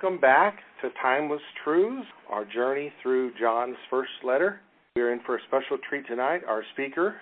[0.00, 4.60] Welcome back to Timeless Truths, our journey through John's first letter.
[4.94, 6.42] We're in for a special treat tonight.
[6.46, 7.16] Our speaker,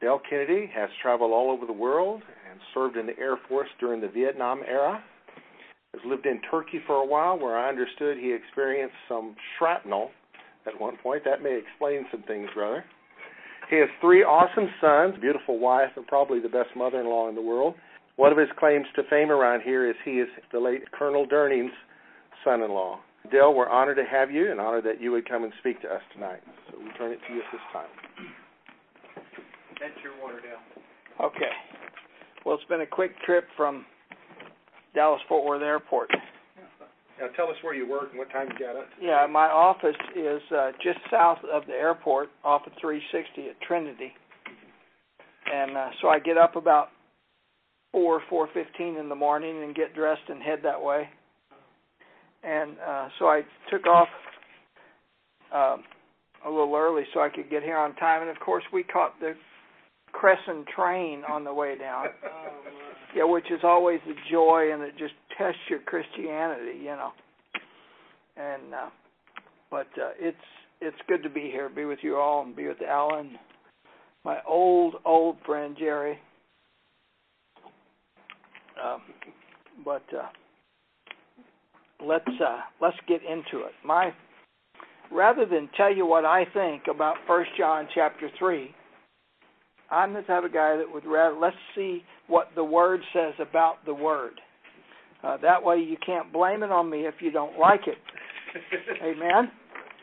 [0.00, 4.00] Dale Kennedy, has traveled all over the world and served in the Air Force during
[4.00, 5.04] the Vietnam era.
[5.92, 10.12] Has lived in Turkey for a while, where I understood he experienced some shrapnel
[10.66, 11.24] at one point.
[11.26, 12.86] That may explain some things, brother.
[13.68, 17.74] He has three awesome sons, beautiful wife, and probably the best mother-in-law in the world.
[18.16, 21.72] One of his claims to fame around here is he is the late Colonel Durning's
[22.44, 23.00] son-in-law.
[23.30, 25.88] Dale, we're honored to have you and honored that you would come and speak to
[25.88, 26.42] us tonight.
[26.70, 27.88] So we turn it to you at this time.
[29.80, 31.26] That's your water, Dale.
[31.26, 31.52] Okay.
[32.44, 33.86] Well, it's been a quick trip from
[34.94, 36.10] Dallas Fort Worth Airport.
[37.20, 38.88] Now tell us where you work and what time you got up.
[39.00, 44.12] Yeah, my office is uh, just south of the airport, off of 360 at Trinity,
[45.52, 46.88] and uh, so I get up about
[47.92, 51.08] four four fifteen in the morning and get dressed and head that way.
[52.42, 54.08] And uh, so I took off
[55.54, 55.84] um,
[56.44, 58.22] a little early so I could get here on time.
[58.22, 59.34] And of course, we caught the
[60.12, 62.06] Crescent train on the way down.
[63.16, 67.12] yeah, which is always a joy, and it just tests your Christianity, you know.
[68.36, 68.90] And uh,
[69.70, 70.36] but uh, it's
[70.80, 73.38] it's good to be here, be with you all, and be with Alan,
[74.24, 76.18] my old old friend Jerry.
[78.82, 79.02] Um,
[79.84, 80.28] but uh,
[82.04, 83.72] let's uh, let's get into it.
[83.84, 84.12] My
[85.10, 88.74] rather than tell you what I think about First John chapter three,
[89.90, 93.84] I'm the type of guy that would rather let's see what the Word says about
[93.86, 94.34] the Word.
[95.22, 97.98] Uh, that way, you can't blame it on me if you don't like it.
[99.02, 99.50] Amen?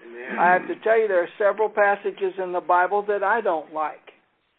[0.08, 0.40] Amen.
[0.40, 3.74] I have to tell you, there are several passages in the Bible that I don't
[3.74, 4.00] like,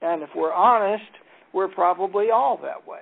[0.03, 1.11] and if we're honest,
[1.55, 3.01] we're probably all that way.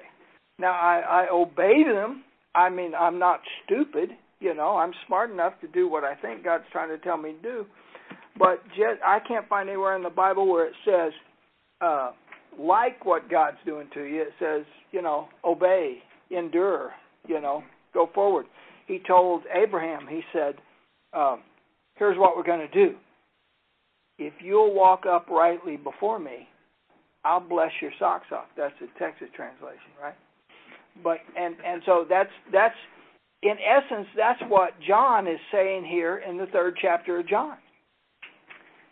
[0.58, 2.24] Now, I, I obey them.
[2.54, 4.10] I mean, I'm not stupid.
[4.40, 7.32] You know, I'm smart enough to do what I think God's trying to tell me
[7.32, 7.66] to do.
[8.38, 11.12] But just, I can't find anywhere in the Bible where it says,
[11.80, 12.12] uh,
[12.58, 14.22] like what God's doing to you.
[14.22, 15.98] It says, you know, obey,
[16.30, 16.92] endure,
[17.26, 17.62] you know,
[17.94, 18.46] go forward.
[18.86, 20.54] He told Abraham, he said,
[21.12, 21.42] um,
[21.96, 22.96] here's what we're going to do.
[24.18, 26.48] If you'll walk uprightly before me,
[27.24, 28.46] I'll bless your socks off.
[28.56, 30.14] That's the Texas translation, right?
[31.02, 32.74] But and and so that's that's
[33.42, 37.56] in essence that's what John is saying here in the third chapter of John.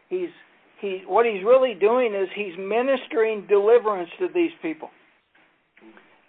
[0.09, 0.31] He's
[0.81, 4.91] he what he's really doing is he's ministering deliverance to these people.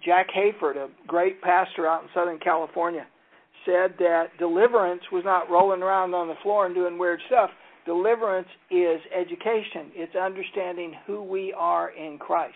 [0.04, 3.06] Jack Hayford, a great pastor out in Southern California,
[3.66, 7.50] said that deliverance was not rolling around on the floor and doing weird stuff.
[7.86, 9.92] Deliverance is education.
[9.94, 12.56] It's understanding who we are in Christ.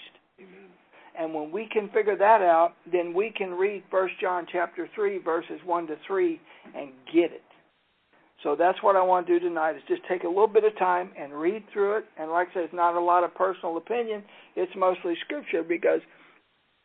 [1.18, 5.20] And when we can figure that out, then we can read First John chapter 3
[5.20, 6.40] verses 1 to 3
[6.76, 7.44] and get it.
[8.44, 10.76] So that's what I want to do tonight is just take a little bit of
[10.78, 12.06] time and read through it.
[12.18, 14.24] And like I said, it's not a lot of personal opinion.
[14.56, 16.02] It's mostly scripture because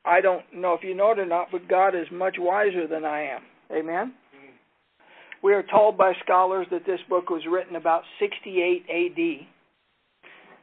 [0.05, 3.05] I don't know if you know it or not, but God is much wiser than
[3.05, 3.41] I am.
[3.73, 4.13] Amen?
[4.13, 4.53] Mm-hmm.
[5.43, 9.47] We are told by scholars that this book was written about 68 AD.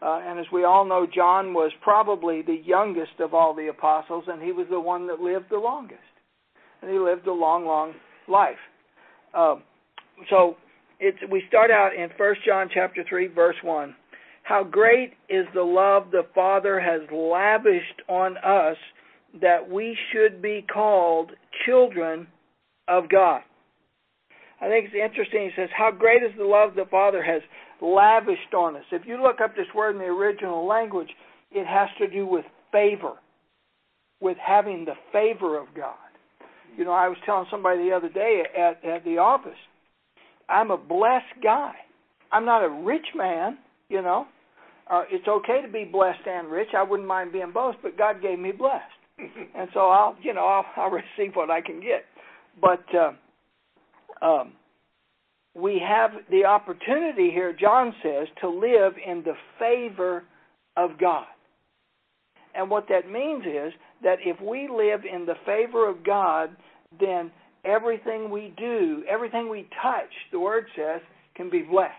[0.04, 4.26] Uh, and as we all know, John was probably the youngest of all the apostles,
[4.28, 6.02] and he was the one that lived the longest.
[6.82, 7.94] And he lived a long, long
[8.28, 8.58] life.
[9.34, 9.56] Uh,
[10.30, 10.58] so
[11.32, 13.96] we start out in 1 John chapter 3, verse 1.
[14.44, 18.78] How great is the love the Father has lavished on us
[19.42, 21.32] that we should be called
[21.66, 22.28] children
[22.90, 23.42] of God.
[24.60, 25.50] I think it's interesting.
[25.50, 27.42] He says, How great is the love the Father has
[27.84, 28.84] lavished on us.
[28.92, 31.10] If you look up this word in the original language,
[31.52, 33.14] it has to do with favor,
[34.22, 35.96] with having the favor of God.
[36.78, 39.52] You know, I was telling somebody the other day at, at the office,
[40.50, 41.74] I'm a blessed guy.
[42.32, 44.26] I'm not a rich man, you know.
[44.90, 46.70] Uh, it's okay to be blessed and rich.
[46.76, 48.84] I wouldn't mind being both, but God gave me blessed,
[49.56, 52.06] and so I'll, you know, I'll, I'll receive what I can get.
[52.60, 54.54] But uh, um,
[55.56, 60.24] we have the opportunity here, John says, to live in the favor
[60.76, 61.26] of God.
[62.56, 63.74] And what that means is
[64.04, 66.56] that if we live in the favor of God,
[67.00, 67.32] then
[67.66, 71.02] everything we do, everything we touch, the word says,
[71.36, 71.94] can be blessed.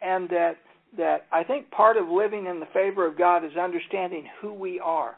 [0.00, 0.56] And that
[0.96, 4.78] that I think part of living in the favor of God is understanding who we
[4.78, 5.16] are.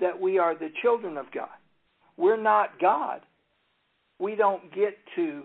[0.00, 1.48] That we are the children of God.
[2.16, 3.20] We're not God.
[4.18, 5.44] We don't get to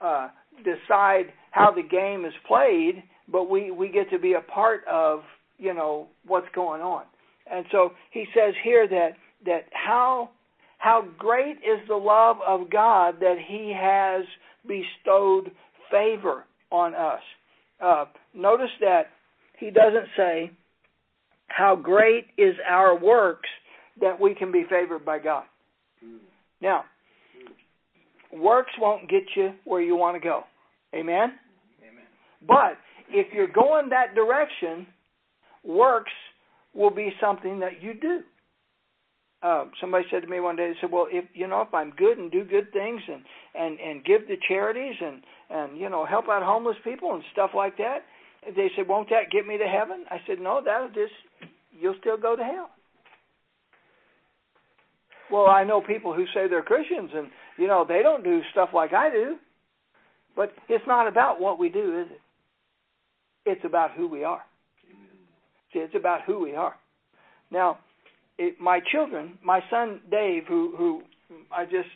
[0.00, 0.28] uh,
[0.58, 5.20] decide how the game is played, but we, we get to be a part of,
[5.58, 7.04] you know, what's going on.
[7.50, 9.10] And so he says here that
[9.44, 10.30] that how
[10.78, 14.24] how great is the love of God that He has
[14.66, 15.50] bestowed
[15.90, 17.20] favor on us.
[17.80, 18.04] Uh,
[18.34, 19.06] notice that
[19.58, 20.50] He doesn't say,
[21.48, 23.48] How great is our works
[24.00, 25.44] that we can be favored by God.
[26.60, 26.84] Now,
[28.32, 30.42] works won't get you where you want to go.
[30.94, 31.32] Amen?
[31.82, 32.04] Amen.
[32.46, 32.78] But
[33.08, 34.86] if you're going that direction,
[35.64, 36.12] works
[36.74, 38.20] will be something that you do.
[39.42, 41.90] Uh, somebody said to me one day, they said, "Well, if you know, if I'm
[41.90, 43.22] good and do good things and
[43.54, 47.50] and and give to charities and and you know help out homeless people and stuff
[47.54, 48.04] like that,"
[48.56, 51.12] they said, "Won't that get me to heaven?" I said, "No, that'll just
[51.70, 52.70] you'll still go to hell."
[55.30, 57.28] Well, I know people who say they're Christians and
[57.58, 59.36] you know they don't do stuff like I do,
[60.34, 62.20] but it's not about what we do, is it?
[63.50, 64.42] It's about who we are.
[65.72, 66.74] See, it's about who we are.
[67.50, 67.78] Now,
[68.38, 71.02] it, my children, my son Dave, who who
[71.52, 71.88] I just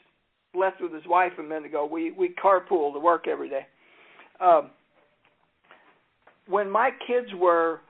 [0.55, 3.67] left with his wife a minute ago, we we carpool to work every day.
[4.41, 4.71] Um,
[6.49, 7.81] when my kids were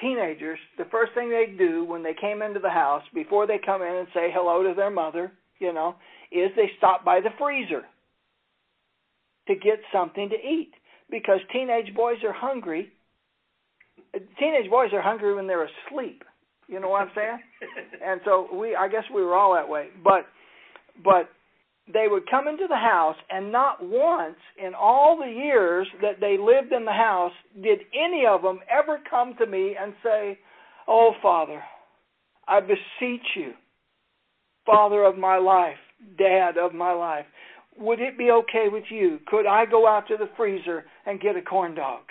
[0.00, 3.82] teenagers, the first thing they'd do when they came into the house, before they come
[3.82, 5.94] in and say hello to their mother, you know,
[6.32, 7.82] is they stop by the freezer
[9.48, 10.72] to get something to eat
[11.10, 12.92] because teenage boys are hungry.
[14.38, 16.24] Teenage boys are hungry when they're asleep.
[16.68, 17.38] You know what I'm saying?
[18.04, 19.88] and so we, I guess we were all that way.
[20.02, 20.26] But,
[21.04, 21.28] but
[21.92, 26.36] they would come into the house, and not once in all the years that they
[26.38, 27.32] lived in the house
[27.62, 30.38] did any of them ever come to me and say,
[30.86, 31.62] "Oh, Father,
[32.46, 33.54] I beseech you,
[34.64, 35.78] Father of my life,
[36.18, 37.26] Dad of my life,
[37.78, 39.18] would it be okay with you?
[39.26, 42.02] Could I go out to the freezer and get a corn dog?"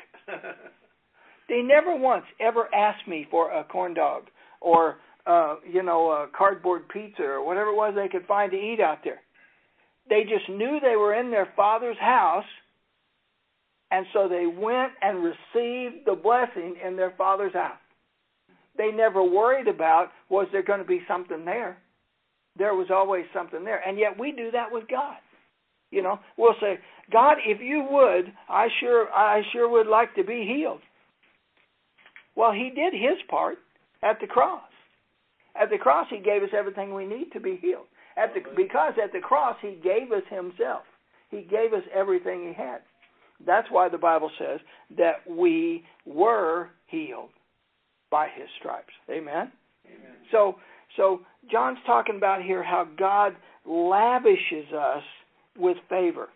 [1.49, 4.23] they never once ever asked me for a corn dog
[4.59, 8.57] or uh, you know a cardboard pizza or whatever it was they could find to
[8.57, 9.21] eat out there.
[10.09, 12.45] They just knew they were in their father's house,
[13.91, 17.77] and so they went and received the blessing in their father's house.
[18.77, 21.77] They never worried about was there going to be something there.
[22.57, 25.17] There was always something there, and yet we do that with God.
[25.91, 26.79] You know, we'll say,
[27.11, 30.79] God, if you would, I sure, I sure would like to be healed.
[32.35, 33.57] Well, He did His part
[34.01, 34.61] at the cross.
[35.59, 37.87] At the cross, He gave us everything we need to be healed.
[38.17, 40.83] At the, because at the cross, He gave us Himself.
[41.29, 42.79] He gave us everything He had.
[43.45, 44.59] That's why the Bible says
[44.97, 47.29] that we were healed
[48.09, 48.93] by His stripes.
[49.09, 49.51] Amen.
[49.85, 50.15] Amen.
[50.31, 50.55] So,
[50.97, 51.21] so
[51.51, 53.35] John's talking about here how God
[53.65, 55.03] lavishes us
[55.57, 56.29] with favor.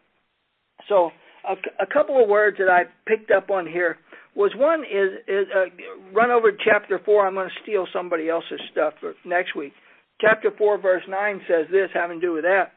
[0.89, 1.11] So,
[1.47, 3.97] a, a couple of words that I picked up on here
[4.35, 5.65] was one is, is uh,
[6.13, 7.27] run over to chapter 4.
[7.27, 9.73] I'm going to steal somebody else's stuff for next week.
[10.19, 12.71] Chapter 4, verse 9 says this, having to do with that.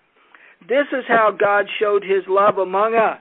[0.69, 3.21] This is how God showed his love among us.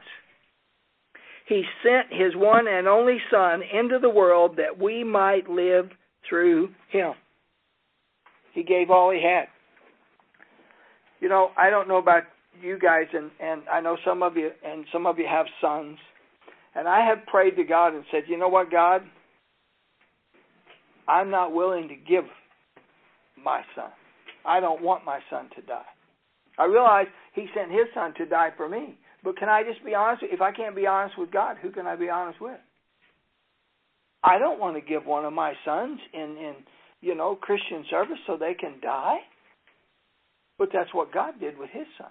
[1.48, 5.90] He sent his one and only Son into the world that we might live
[6.28, 7.14] through him.
[8.58, 9.46] He gave all he had.
[11.20, 12.24] You know, I don't know about
[12.60, 15.98] you guys, and, and I know some of you, and some of you have sons
[16.78, 19.02] and I have prayed to God and said, you know what, God?
[21.08, 22.26] I'm not willing to give
[23.44, 23.90] my son.
[24.46, 25.82] I don't want my son to die.
[26.60, 28.98] I realize he sent his son to die for me.
[29.24, 30.24] But can I just be honest?
[30.26, 32.60] If I can't be honest with God, who can I be honest with?
[34.24, 36.54] I don't want to give one of my sons in, in
[37.02, 39.18] you know, Christian service so they can die.
[40.58, 42.10] But that's what God did with his son.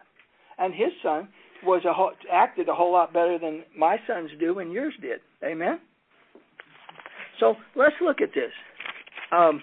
[0.59, 1.29] And his son
[1.65, 5.21] was a whole, acted a whole lot better than my sons do and yours did.
[5.45, 5.81] Amen.
[7.41, 8.53] So let's look at this.
[9.33, 9.63] Um,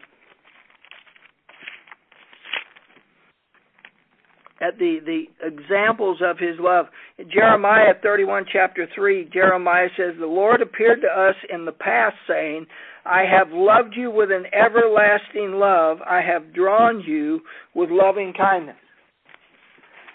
[4.64, 6.86] at the the examples of his love.
[7.18, 12.16] In Jeremiah 31 chapter 3, Jeremiah says, "The Lord appeared to us in the past
[12.28, 12.66] saying,
[13.06, 16.02] I have loved you with an everlasting love.
[16.02, 17.42] I have drawn you
[17.74, 18.78] with loving kindness."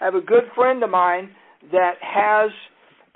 [0.01, 1.35] I have a good friend of mine
[1.71, 2.51] that has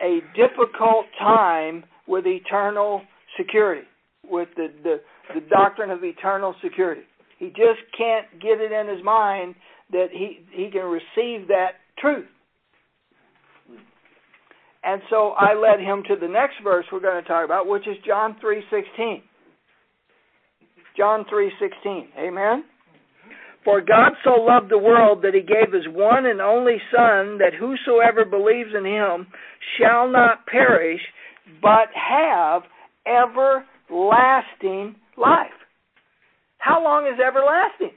[0.02, 3.02] a difficult time with eternal
[3.38, 3.88] security,
[4.30, 5.02] with the, the,
[5.34, 7.04] the doctrine of eternal security.
[7.40, 9.56] He just can't get it in his mind
[9.94, 12.28] that he, he can receive that truth.
[14.84, 17.88] And so I led him to the next verse we're going to talk about, which
[17.88, 19.22] is John 3:16.
[20.98, 22.08] John 3:16.
[22.20, 22.66] Amen.
[23.64, 27.54] For God so loved the world that he gave his one and only Son, that
[27.58, 29.28] whosoever believes in him
[29.78, 31.02] shall not perish,
[31.62, 32.64] but have
[33.08, 35.52] everlasting life.
[36.58, 37.96] How long is everlasting?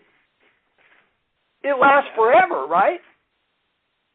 [1.66, 3.00] It lasts forever, right?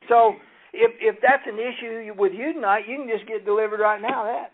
[0.08, 0.36] So
[0.74, 4.24] if if that's an issue with you tonight, you can just get delivered right now.
[4.24, 4.52] That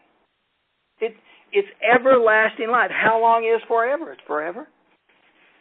[1.05, 1.13] it
[1.51, 2.89] it's everlasting life.
[2.91, 4.11] How long is forever?
[4.13, 4.67] It's forever.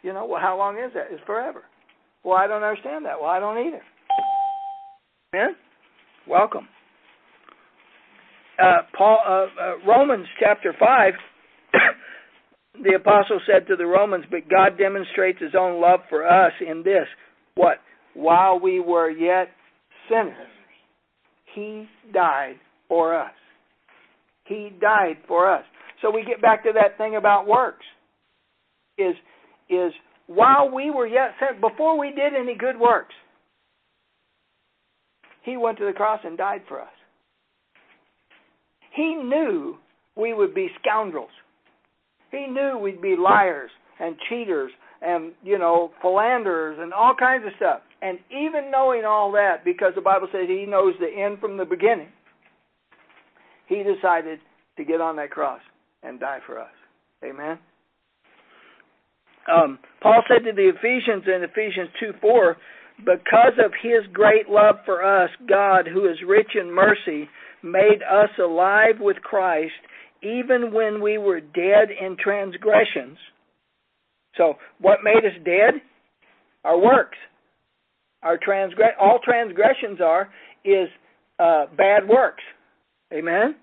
[0.01, 1.07] You know, well, how long is that?
[1.11, 1.63] It's forever.
[2.23, 3.19] Well, I don't understand that.
[3.21, 3.81] Well, I don't either.
[5.33, 5.55] Amen.
[6.27, 6.67] Welcome.
[8.61, 11.13] Uh, Paul, uh, uh, Romans chapter five.
[12.83, 16.81] the apostle said to the Romans, "But God demonstrates His own love for us in
[16.83, 17.07] this:
[17.57, 17.79] what?
[18.13, 19.49] While we were yet
[20.09, 20.47] sinners,
[21.53, 22.55] He died
[22.87, 23.33] for us.
[24.45, 25.65] He died for us.
[26.01, 27.85] So we get back to that thing about works.
[28.97, 29.15] Is
[29.69, 29.91] is
[30.27, 33.15] while we were yet sent, before we did any good works,
[35.43, 36.87] He went to the cross and died for us.
[38.95, 39.77] He knew
[40.15, 41.29] we would be scoundrels.
[42.31, 47.53] He knew we'd be liars and cheaters and, you know, philanderers and all kinds of
[47.57, 47.81] stuff.
[48.01, 51.65] And even knowing all that, because the Bible says He knows the end from the
[51.65, 52.09] beginning,
[53.67, 54.39] He decided
[54.77, 55.61] to get on that cross
[56.03, 56.71] and die for us.
[57.23, 57.57] Amen.
[59.51, 62.57] Um, Paul said to the Ephesians in Ephesians 2 4,
[62.99, 67.29] because of his great love for us, God, who is rich in mercy,
[67.63, 69.73] made us alive with Christ
[70.21, 73.17] even when we were dead in transgressions.
[74.37, 75.81] So, what made us dead?
[76.63, 77.17] Our works.
[78.23, 80.29] Our transgress all transgressions are
[80.65, 80.89] is
[81.39, 82.43] uh, bad works.
[83.13, 83.55] Amen.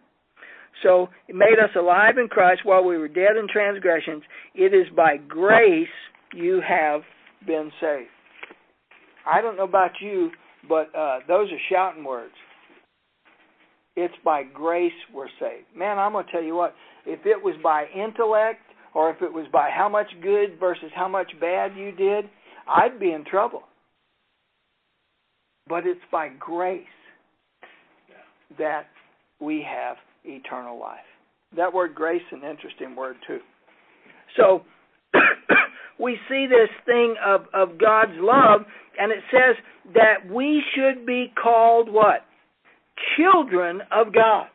[0.82, 4.22] So it made us alive in Christ while we were dead in transgressions.
[4.54, 5.88] It is by grace
[6.34, 7.02] you have
[7.46, 8.08] been saved.
[9.26, 10.30] I don't know about you,
[10.68, 12.34] but uh, those are shouting words.
[13.96, 15.66] It's by grace we're saved.
[15.76, 16.74] Man, I'm going to tell you what,
[17.06, 18.60] if it was by intellect
[18.94, 22.26] or if it was by how much good versus how much bad you did,
[22.68, 23.64] I'd be in trouble.
[25.68, 26.84] But it's by grace
[28.58, 28.86] that
[29.40, 30.98] we have eternal life.
[31.56, 33.40] That word grace is an interesting word too.
[34.36, 34.62] So
[35.98, 38.62] we see this thing of, of God's love,
[38.98, 39.56] and it says
[39.94, 42.24] that we should be called what?
[43.16, 44.46] Children of God.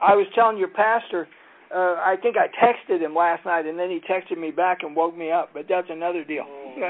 [0.00, 1.28] I was telling your pastor,
[1.74, 4.96] uh, I think I texted him last night, and then he texted me back and
[4.96, 6.44] woke me up, but that's another deal.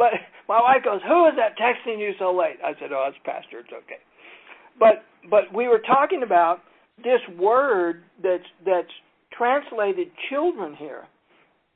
[0.00, 0.14] But
[0.48, 2.56] my wife goes, Who is that texting you so late?
[2.64, 3.58] I said, Oh, it's Pastor.
[3.58, 4.00] It's okay.
[4.78, 6.60] But but we were talking about
[7.04, 8.88] this word that's that's
[9.36, 11.04] translated children here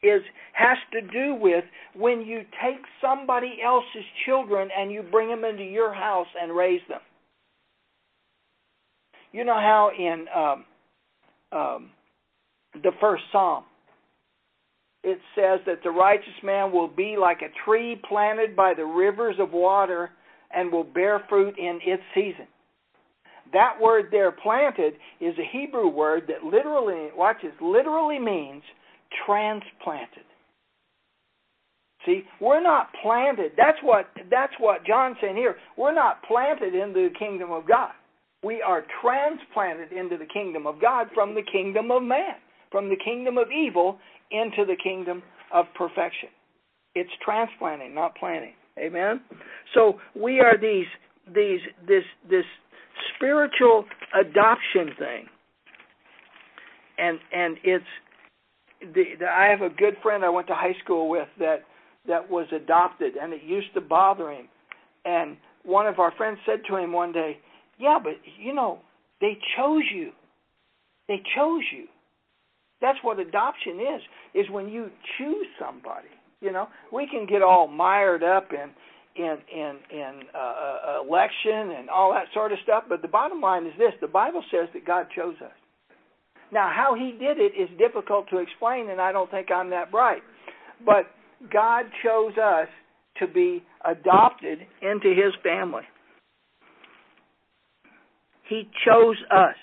[0.02, 0.22] is
[0.54, 1.64] has to do with
[1.94, 6.80] when you take somebody else's children and you bring them into your house and raise
[6.88, 7.00] them.
[9.34, 10.64] You know how in um,
[11.50, 11.90] um,
[12.84, 13.64] the first psalm
[15.02, 19.34] it says that the righteous man will be like a tree planted by the rivers
[19.40, 20.10] of water
[20.54, 22.46] and will bear fruit in its season.
[23.52, 28.62] That word there, planted, is a Hebrew word that literally, watch this, literally means
[29.26, 30.22] transplanted.
[32.06, 33.52] See, we're not planted.
[33.56, 35.56] That's what that's what John's saying here.
[35.76, 37.92] We're not planted into the kingdom of God.
[38.44, 42.36] We are transplanted into the kingdom of God from the kingdom of man,
[42.70, 43.98] from the kingdom of evil
[44.30, 45.22] into the kingdom
[45.52, 46.28] of perfection.
[46.94, 48.54] It's transplanting, not planting.
[48.78, 49.20] Amen.
[49.72, 50.86] So we are these
[51.34, 52.44] these this this
[53.14, 53.84] spiritual
[54.14, 55.26] adoption thing.
[56.98, 57.84] And and it's
[58.80, 61.62] the, the I have a good friend I went to high school with that
[62.06, 64.48] that was adopted and it used to bother him.
[65.04, 67.38] And one of our friends said to him one day,
[67.78, 68.80] "Yeah, but you know,
[69.20, 70.12] they chose you.
[71.08, 71.86] They chose you.
[72.80, 74.02] That's what adoption is.
[74.34, 76.08] Is when you choose somebody.
[76.40, 78.70] You know, we can get all mired up in
[79.16, 82.84] in in in uh, uh, election and all that sort of stuff.
[82.88, 85.52] But the bottom line is this: the Bible says that God chose us.
[86.52, 89.90] Now, how He did it is difficult to explain, and I don't think I'm that
[89.90, 90.22] bright.
[90.84, 91.06] But
[91.52, 92.68] God chose us
[93.18, 95.84] to be adopted into His family.
[98.48, 99.56] He chose us.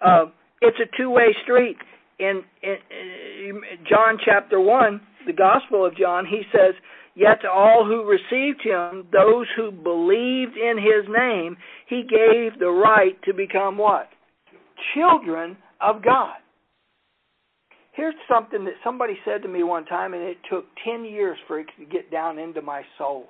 [0.00, 0.24] Uh,
[0.60, 1.76] it's a two-way street.
[2.18, 6.74] In, in, in John chapter one, the Gospel of John, he says
[7.14, 12.70] Yet to all who received him, those who believed in his name, he gave the
[12.70, 14.08] right to become what?
[14.94, 16.36] Children of God.
[17.92, 21.60] Here's something that somebody said to me one time, and it took 10 years for
[21.60, 23.26] it to get down into my soul.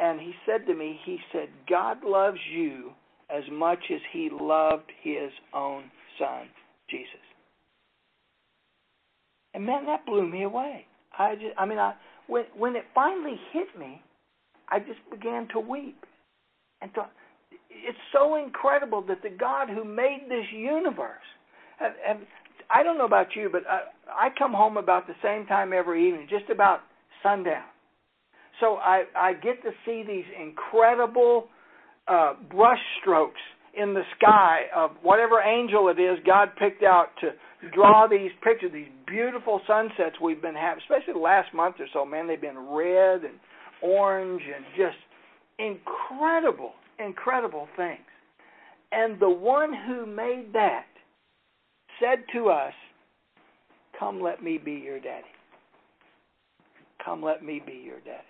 [0.00, 2.90] And he said to me, he said, God loves you
[3.32, 5.84] as much as he loved his own
[6.18, 6.48] son,
[6.90, 7.06] Jesus.
[9.54, 10.86] And man, that blew me away.
[11.18, 11.94] I just, I mean, I
[12.26, 14.02] when when it finally hit me,
[14.68, 16.04] I just began to weep
[16.80, 17.12] and thought,
[17.70, 21.26] it's so incredible that the God who made this universe,
[21.80, 22.18] and, and
[22.74, 26.08] I don't know about you, but I, I come home about the same time every
[26.08, 26.80] evening, just about
[27.22, 27.64] sundown.
[28.60, 31.48] So I I get to see these incredible
[32.08, 33.40] uh, brush strokes
[33.74, 37.30] in the sky of whatever angel it is God picked out to
[37.74, 42.04] draw these pictures, these beautiful sunsets we've been having, especially the last month or so.
[42.04, 43.34] Man, they've been red and
[43.82, 44.96] orange and just
[45.58, 48.00] incredible, incredible things.
[48.90, 50.84] And the one who made that
[52.00, 52.72] said to us,
[53.98, 55.24] Come, let me be your daddy.
[57.04, 58.22] Come, let me be your daddy.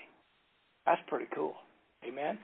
[0.87, 1.55] That's pretty cool.
[2.07, 2.39] Amen.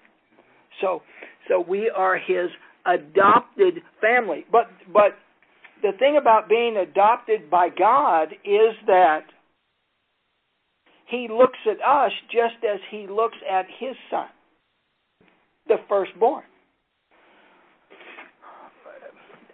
[0.80, 1.02] So,
[1.48, 2.50] so we are his
[2.86, 4.44] adopted family.
[4.50, 5.12] But, but
[5.82, 9.22] the thing about being adopted by God is that
[11.08, 14.26] he looks at us just as he looks at his son,
[15.66, 16.44] the firstborn.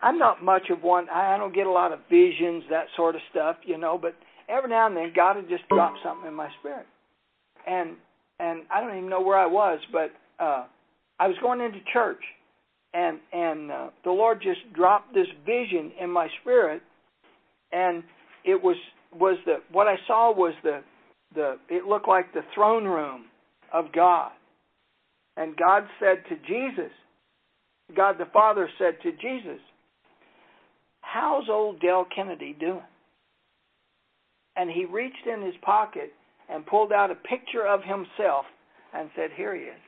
[0.02, 1.09] I'm not much of one.
[1.09, 3.99] I don't get a lot of visions, that sort of stuff, you know.
[4.00, 4.14] But
[4.50, 6.85] every now and then, God would just drop something in my spirit,
[7.66, 7.93] and
[8.38, 10.11] and I don't even know where I was, but
[10.45, 10.66] uh,
[11.25, 12.23] I was going into church,
[12.93, 16.83] and and uh, the Lord just dropped this vision in my spirit,
[17.73, 18.02] and
[18.45, 18.76] it was
[19.19, 20.83] was the what I saw was the
[21.35, 23.25] the it looked like the throne room
[23.73, 24.33] of God,
[25.38, 26.93] and God said to Jesus,
[27.97, 29.62] God the Father said to Jesus,
[31.00, 32.83] how's old Dale Kennedy doing?
[34.57, 36.12] And he reached in his pocket
[36.50, 38.45] and pulled out a picture of himself
[38.93, 39.84] and said, Here he is.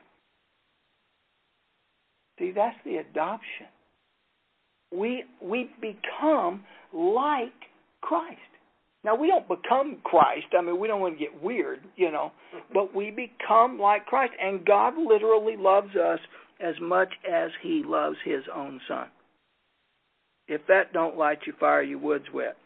[2.39, 3.67] See, that's the adoption.
[4.91, 6.63] We we become
[6.93, 7.53] like
[8.01, 8.39] Christ.
[9.03, 10.47] Now we don't become Christ.
[10.57, 12.31] I mean, we don't want to get weird, you know,
[12.73, 16.19] but we become like Christ and God literally loves us
[16.59, 19.07] as much as he loves his own son.
[20.47, 22.57] If that don't light your fire, your wood's wet.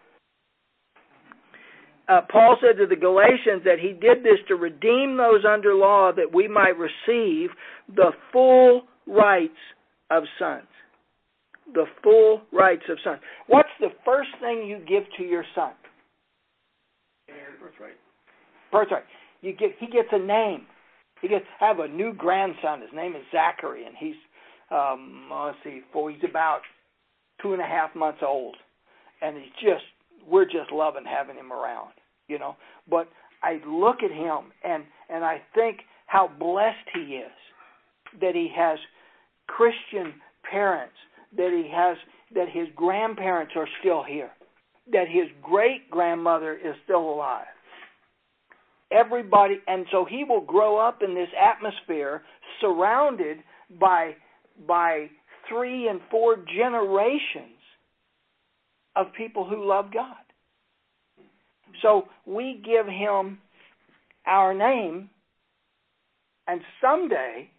[2.07, 6.11] Uh, Paul said to the Galatians that he did this to redeem those under law
[6.11, 7.49] that we might receive
[7.95, 9.53] the full rights
[10.09, 10.67] of sons.
[11.73, 13.19] The full rights of sons.
[13.47, 15.71] What's the first thing you give to your son?
[17.61, 17.95] Birthright.
[18.71, 19.03] Birthright.
[19.41, 20.65] You get he gets a name.
[21.21, 22.81] He gets have a new grandson.
[22.81, 24.15] His name is Zachary, and he's
[24.71, 26.61] um let's see, four he's about
[27.41, 28.57] two and a half months old,
[29.21, 29.83] and he's just
[30.27, 31.91] we're just loving having him around,
[32.27, 32.55] you know.
[32.89, 33.07] But
[33.43, 37.31] I look at him and and I think how blessed he is
[38.19, 38.77] that he has
[39.47, 40.13] Christian
[40.49, 40.95] parents,
[41.37, 41.97] that he has
[42.33, 44.31] that his grandparents are still here,
[44.91, 47.45] that his great grandmother is still alive.
[48.91, 52.23] Everybody, and so he will grow up in this atmosphere
[52.59, 53.37] surrounded
[53.79, 54.15] by
[54.67, 55.09] by
[55.49, 57.57] three and four generations
[58.95, 60.15] of people who love God.
[61.81, 63.39] So we give him
[64.27, 65.09] our name,
[66.47, 67.49] and someday,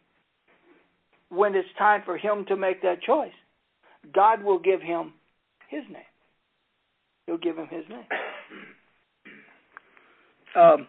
[1.33, 3.33] when it's time for him to make that choice,
[4.13, 5.15] God will give him
[5.69, 6.03] his name.
[7.27, 8.05] He'll give him his name.
[10.55, 10.87] Um,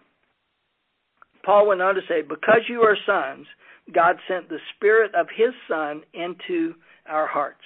[1.45, 3.47] Paul went on to say, Because you are sons,
[3.93, 6.73] God sent the Spirit of His Son into
[7.07, 7.61] our hearts.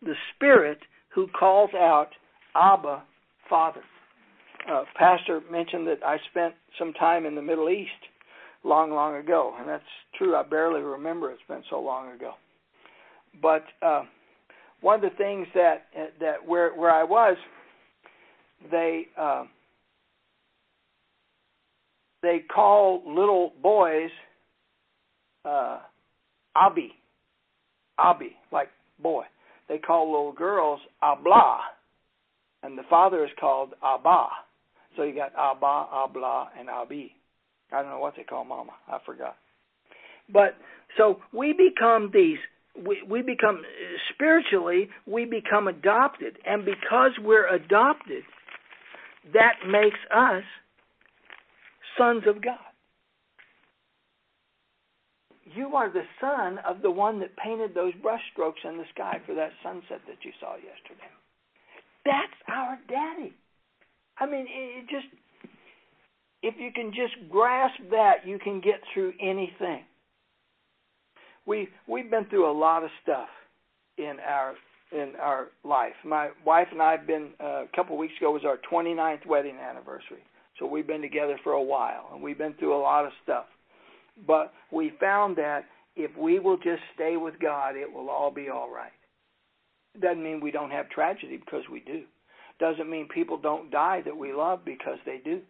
[0.00, 2.10] The Spirit who calls out,
[2.54, 3.02] Abba,
[3.50, 3.82] Father.
[4.70, 7.90] Uh, Pastor mentioned that I spent some time in the Middle East
[8.64, 9.82] long, long ago, and that's
[10.16, 10.36] true.
[10.36, 12.32] I barely remember it's been so long ago.
[13.40, 14.02] But uh,
[14.80, 15.86] one of the things that
[16.20, 17.36] that where where I was,
[18.70, 19.44] they uh,
[22.22, 24.10] they call little boys
[25.44, 25.78] uh,
[26.56, 26.92] Abi,
[27.98, 28.68] Abi, like
[29.00, 29.24] boy.
[29.68, 31.60] They call little girls Abla,
[32.62, 34.28] and the father is called Abba.
[34.96, 37.12] So you got Abba, Abla, and Abi.
[37.72, 38.72] I don't know what they call Mama.
[38.88, 39.36] I forgot.
[40.32, 40.56] But
[40.96, 42.38] so we become these.
[42.76, 43.62] We, we become
[44.14, 44.88] spiritually.
[45.06, 48.22] We become adopted, and because we're adopted,
[49.34, 50.44] that makes us
[51.98, 52.58] sons of God.
[55.54, 59.34] You are the son of the one that painted those brushstrokes in the sky for
[59.34, 61.10] that sunset that you saw yesterday.
[62.04, 63.32] That's our daddy.
[64.18, 65.06] I mean, it just
[66.42, 69.84] if you can just grasp that, you can get through anything.
[71.46, 73.28] We we've been through a lot of stuff
[73.96, 74.54] in our
[74.92, 75.94] in our life.
[76.04, 79.26] My wife and I have been uh, a couple of weeks ago was our 29th
[79.26, 80.22] wedding anniversary.
[80.58, 83.44] So we've been together for a while and we've been through a lot of stuff.
[84.26, 88.48] But we found that if we will just stay with God, it will all be
[88.48, 88.92] all right.
[90.00, 92.04] Doesn't mean we don't have tragedy because we do.
[92.58, 95.40] Doesn't mean people don't die that we love because they do.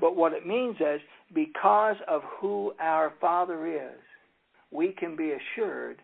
[0.00, 1.00] But what it means is
[1.34, 4.00] because of who our Father is,
[4.70, 5.98] we can be assured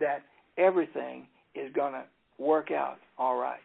[0.00, 0.22] that
[0.58, 2.04] everything is going to
[2.38, 3.60] work out all right.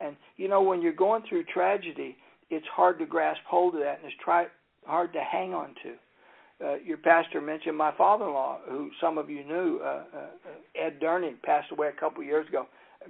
[0.00, 2.16] And you know, when you're going through tragedy,
[2.50, 4.46] it's hard to grasp hold of that, and it's try,
[4.86, 5.94] hard to hang on to.
[6.64, 10.26] Uh, your pastor mentioned my father-in-law, who some of you knew, uh, uh,
[10.74, 12.66] Ed Durning, passed away a couple of years ago.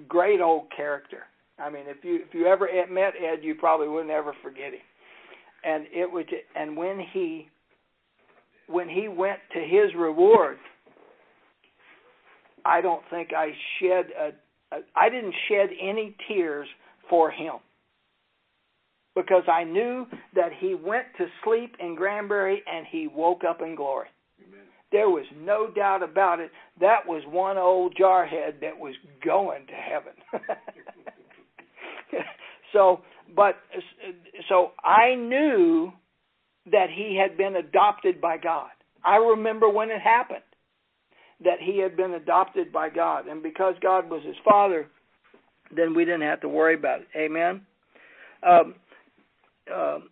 [0.06, 1.22] Great old character.
[1.58, 4.80] I mean, if you if you ever met Ed, you probably wouldn't ever forget him.
[5.64, 7.48] And it was, and when he
[8.68, 10.58] when he went to his reward,
[12.64, 13.48] I don't think I
[13.80, 16.68] shed a, a I didn't shed any tears
[17.08, 17.54] for him
[19.18, 23.74] because I knew that he went to sleep in Granbury and he woke up in
[23.74, 24.06] glory.
[24.46, 24.60] Amen.
[24.92, 26.50] There was no doubt about it.
[26.80, 28.94] That was one old jarhead that was
[29.24, 30.12] going to heaven.
[32.72, 33.00] so,
[33.34, 33.56] but
[34.48, 35.92] so I knew
[36.70, 38.70] that he had been adopted by God.
[39.04, 40.42] I remember when it happened
[41.44, 44.88] that he had been adopted by God, and because God was his father,
[45.74, 47.08] then we didn't have to worry about it.
[47.16, 47.62] Amen.
[48.46, 48.74] Um,
[49.74, 50.10] um,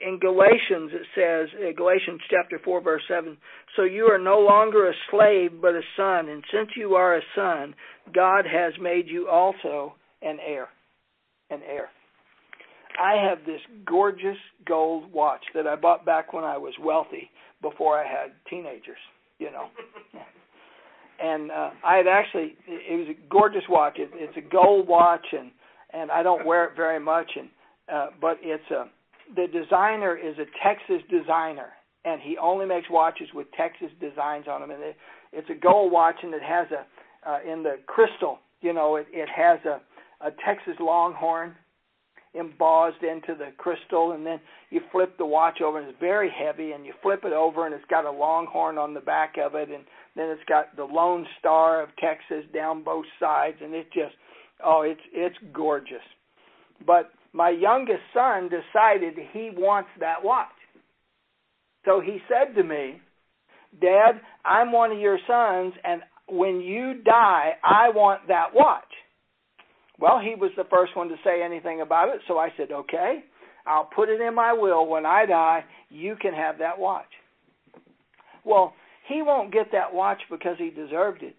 [0.00, 3.36] in Galatians it says, uh, Galatians chapter 4 verse 7,
[3.76, 7.22] so you are no longer a slave but a son, and since you are a
[7.34, 7.74] son,
[8.14, 10.68] God has made you also an heir.
[11.50, 11.88] An heir.
[13.00, 17.30] I have this gorgeous gold watch that I bought back when I was wealthy
[17.62, 18.98] before I had teenagers,
[19.38, 19.68] you know.
[21.22, 23.98] and uh I had actually it was a gorgeous watch.
[23.98, 25.50] It, it's a gold watch and
[25.92, 27.48] and I don't wear it very much and
[27.92, 28.86] uh, but it's a
[29.34, 31.70] the designer is a Texas designer,
[32.04, 34.70] and he only makes watches with Texas designs on them.
[34.70, 34.96] And it,
[35.32, 36.86] it's a gold watch, and it has a
[37.28, 38.38] uh, in the crystal.
[38.60, 39.80] You know, it, it has a
[40.26, 41.54] a Texas Longhorn
[42.34, 46.72] embossed into the crystal, and then you flip the watch over, and it's very heavy,
[46.72, 49.70] and you flip it over, and it's got a Longhorn on the back of it,
[49.70, 49.84] and
[50.16, 54.14] then it's got the Lone Star of Texas down both sides, and it just
[54.64, 56.04] oh, it's it's gorgeous.
[56.84, 60.48] But my youngest son decided he wants that watch.
[61.84, 63.00] So he said to me,
[63.80, 68.82] Dad, I'm one of your sons, and when you die, I want that watch.
[69.98, 73.24] Well, he was the first one to say anything about it, so I said, Okay,
[73.66, 74.86] I'll put it in my will.
[74.86, 77.06] When I die, you can have that watch.
[78.44, 78.74] Well,
[79.08, 81.36] he won't get that watch because he deserved it.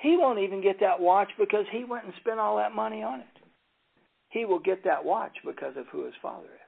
[0.00, 3.20] He won't even get that watch because he went and spent all that money on
[3.20, 3.26] it.
[4.28, 6.60] He will get that watch because of who his father is.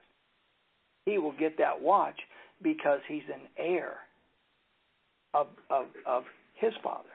[1.05, 2.19] He will get that watch
[2.61, 3.97] because he's an heir
[5.33, 6.23] of, of, of
[6.55, 7.09] his father.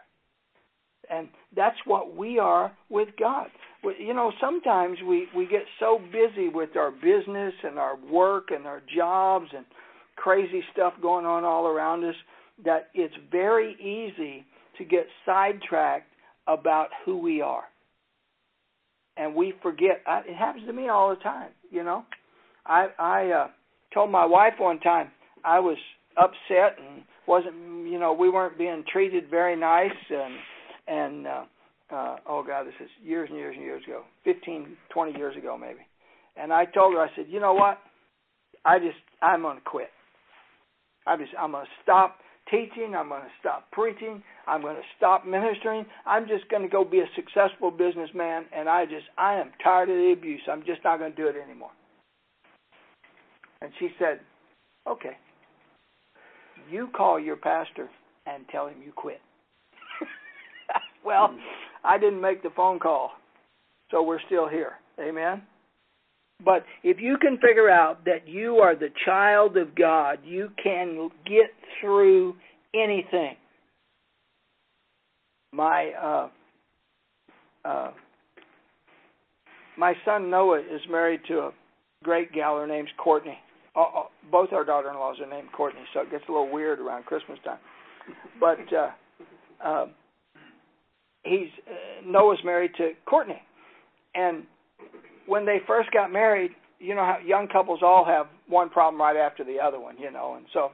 [1.13, 3.49] And that's what we are with God.
[3.99, 8.67] You know, sometimes we, we get so busy with our business and our work and
[8.67, 9.67] our jobs and
[10.17, 12.15] crazy stuff going on all around us
[12.65, 14.47] that it's very easy
[14.79, 16.07] to get sidetracked
[16.47, 17.65] about who we are
[19.17, 20.03] and we forget.
[20.07, 21.51] I, it happens to me all the time.
[21.71, 22.05] You know,
[22.67, 23.49] I I uh,
[23.93, 25.11] told my wife one time
[25.45, 25.77] I was
[26.17, 27.55] upset and wasn't
[27.89, 30.35] you know we weren't being treated very nice and
[30.87, 31.45] and uh,
[31.91, 35.57] uh, oh god this is years and years and years ago, fifteen twenty years ago
[35.59, 35.81] maybe.
[36.37, 37.79] And I told her I said you know what
[38.65, 39.91] I just I'm gonna quit.
[41.07, 42.17] I just I'm gonna stop
[42.51, 42.95] teaching.
[42.97, 44.23] I'm to stop preaching.
[44.47, 45.87] I'm to stop ministering.
[46.07, 48.45] I'm just to go be a successful businessman.
[48.55, 50.41] And I just, I am tired of the abuse.
[50.51, 51.71] I'm just not to do it anymore.
[53.61, 54.21] And she said,
[54.89, 55.17] okay.
[56.71, 57.89] You call your pastor
[58.27, 59.21] and tell him you quit.
[61.05, 61.35] Well,
[61.85, 63.13] I didn't make the phone call.
[63.91, 64.73] So we're still here.
[64.99, 65.43] Amen.
[66.45, 71.11] But if you can figure out that you are the child of God, you can
[71.25, 72.35] get through
[72.75, 73.37] anything.
[75.53, 77.91] My uh, uh,
[79.77, 81.51] my son Noah is married to a
[82.03, 82.57] great gal.
[82.57, 83.39] Her name's Courtney.
[83.77, 87.05] Uh, uh, both our daughter-in-laws are named Courtney, so it gets a little weird around
[87.05, 87.59] Christmas time.
[88.41, 88.91] But uh,
[89.65, 89.87] uh,
[91.25, 93.43] he's uh, Noah's married to Courtney,
[94.15, 94.45] and
[95.27, 99.17] when they first got married, you know how young couples all have one problem right
[99.17, 100.73] after the other one, you know, and so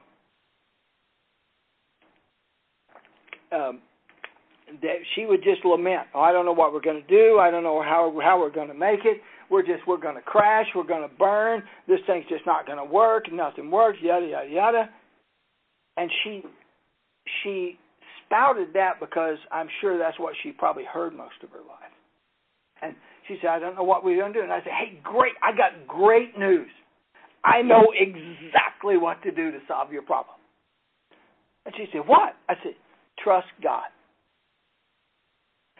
[3.51, 3.81] um,
[4.81, 7.39] that she would just lament, oh, "I don't know what we're going to do.
[7.39, 9.21] I don't know how how we're going to make it.
[9.49, 11.63] we're just we're going to crash, we're going to burn.
[11.87, 13.31] This thing's just not going to work.
[13.31, 13.97] Nothing works.
[14.01, 14.89] Yada yada yada.
[15.97, 16.43] And she
[17.43, 17.77] she
[18.29, 21.93] spouted that because I'm sure that's what she probably heard most of her life.
[22.81, 22.95] And
[23.27, 24.43] she said, I don't know what we're going to do.
[24.43, 25.33] And I said, Hey, great!
[25.43, 26.69] I got great news.
[27.43, 30.35] I know exactly what to do to solve your problem.
[31.65, 32.35] And she said, What?
[32.47, 32.73] I said,
[33.23, 33.89] Trust God.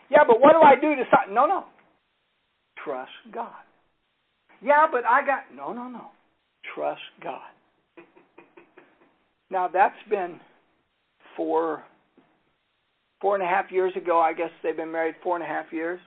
[0.10, 1.32] Yeah, but what do I do to solve?
[1.32, 1.66] No, no.
[2.84, 3.54] Trust God.
[4.62, 5.44] Yeah, but I got.
[5.56, 6.08] No, no, no.
[6.76, 7.42] Trust God.
[9.52, 10.40] Now, that's been
[11.36, 11.84] four,
[13.22, 14.20] four and a half years ago.
[14.20, 16.00] I guess they've been married four and a half years.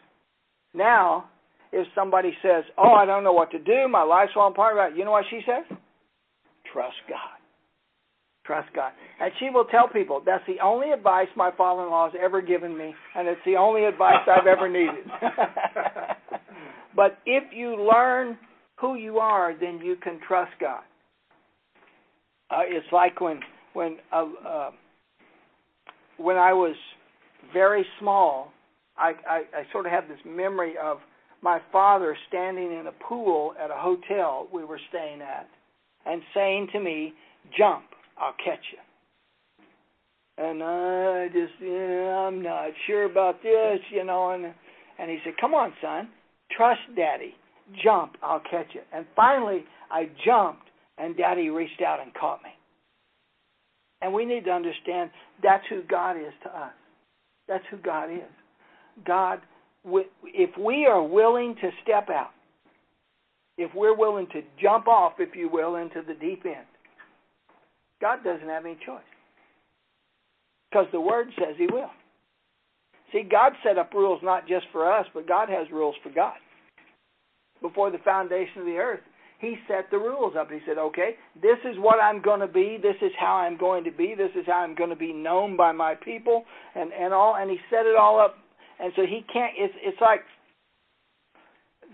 [0.74, 1.28] Now,
[1.72, 3.88] if somebody says, "Oh, I don't know what to do.
[3.88, 5.64] My life's falling apart," you know what she says?
[6.72, 7.38] Trust God.
[8.44, 8.92] Trust God.
[9.20, 12.94] And she will tell people that's the only advice my father-in-law has ever given me,
[13.14, 15.04] and it's the only advice I've ever needed.
[16.96, 18.36] but if you learn
[18.80, 20.82] who you are, then you can trust God.
[22.50, 23.40] Uh, it's like when
[23.72, 24.70] when uh, uh,
[26.18, 26.74] when I was
[27.52, 28.52] very small,
[28.96, 30.98] I, I, I sort of have this memory of
[31.42, 35.48] my father standing in a pool at a hotel we were staying at
[36.06, 37.14] and saying to me,
[37.56, 37.84] "Jump."
[38.18, 38.78] I'll catch you.
[40.38, 44.30] And I just, yeah, I'm not sure about this, you know.
[44.30, 44.54] And
[44.98, 46.08] and he said, "Come on, son,
[46.56, 47.34] trust Daddy.
[47.82, 52.50] Jump, I'll catch you." And finally, I jumped, and Daddy reached out and caught me.
[54.00, 55.10] And we need to understand
[55.42, 56.72] that's who God is to us.
[57.48, 58.20] That's who God is.
[59.06, 59.40] God,
[60.24, 62.30] if we are willing to step out,
[63.58, 66.66] if we're willing to jump off, if you will, into the deep end,
[68.00, 69.02] God doesn't have any choice.
[70.70, 71.90] Because the Word says He will.
[73.12, 76.36] See, God set up rules not just for us, but God has rules for God.
[77.60, 79.00] Before the foundation of the earth,
[79.42, 80.52] He set the rules up.
[80.52, 82.78] He said, okay, this is what I'm going to be.
[82.80, 84.14] This is how I'm going to be.
[84.16, 86.44] This is how I'm going to be known by my people,
[86.76, 87.34] and and all.
[87.34, 88.36] And He set it all up.
[88.78, 89.52] And so He can't.
[89.58, 90.20] It's it's like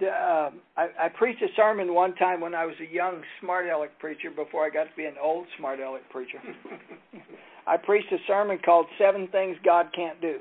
[0.03, 3.99] uh, I, I preached a sermon one time when I was a young smart aleck
[3.99, 6.39] preacher before I got to be an old smart aleck preacher.
[7.67, 10.37] I preached a sermon called Seven Things God Can't Do.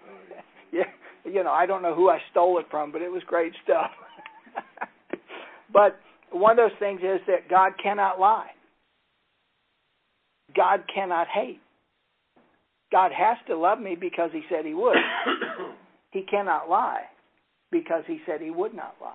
[0.72, 0.84] yeah,
[1.26, 3.90] you know, I don't know who I stole it from, but it was great stuff.
[5.72, 6.00] but
[6.32, 8.50] one of those things is that God cannot lie.
[10.56, 11.60] God cannot hate.
[12.90, 14.96] God has to love me because he said he would.
[16.10, 17.02] he cannot lie
[17.70, 19.14] because he said he would not lie.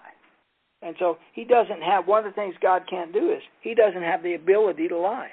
[0.82, 4.02] And so he doesn't have one of the things God can't do is he doesn't
[4.02, 5.32] have the ability to lie.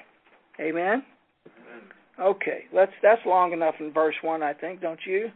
[0.59, 1.03] Amen.
[2.19, 5.29] Okay, let's that's long enough in verse 1 I think, don't you?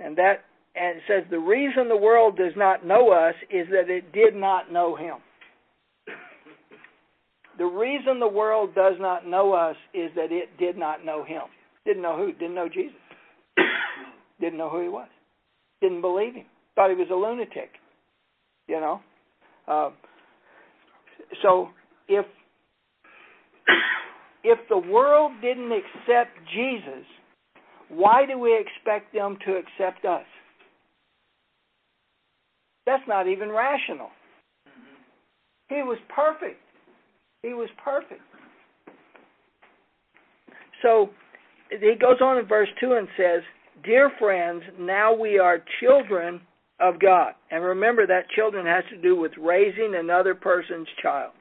[0.00, 3.90] And that and it says the reason the world does not know us is that
[3.90, 5.16] it did not know him.
[7.58, 11.42] The reason the world does not know us is that it did not know him.
[11.84, 12.32] Didn't know who?
[12.32, 12.96] Didn't know Jesus.
[14.40, 15.08] didn't know who he was.
[15.80, 17.70] Didn't believe him thought he was a lunatic.
[18.68, 19.00] You know,
[19.66, 19.90] uh,
[21.42, 21.70] so
[22.08, 22.26] if
[24.44, 27.06] if the world didn't accept Jesus,
[27.88, 30.26] why do we expect them to accept us?
[32.86, 34.10] That's not even rational.
[35.68, 36.60] He was perfect.
[37.46, 38.20] He was perfect.
[40.82, 41.10] So
[41.70, 43.42] he goes on in verse 2 and says,
[43.84, 46.40] Dear friends, now we are children
[46.80, 47.34] of God.
[47.52, 51.34] And remember that children has to do with raising another person's child.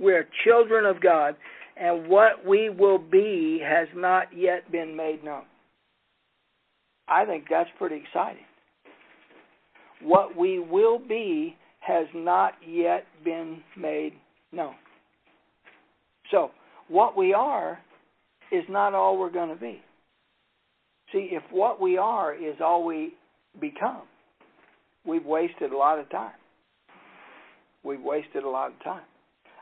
[0.00, 1.36] We're children of God,
[1.76, 5.44] and what we will be has not yet been made known.
[7.06, 8.42] I think that's pretty exciting.
[10.02, 14.14] What we will be has not yet been made
[14.52, 14.74] known.
[16.30, 16.50] So,
[16.88, 17.78] what we are
[18.52, 19.80] is not all we're going to be.
[21.12, 23.14] See, if what we are is all we
[23.60, 24.02] become.
[25.06, 26.32] We've wasted a lot of time.
[27.84, 29.04] We've wasted a lot of time.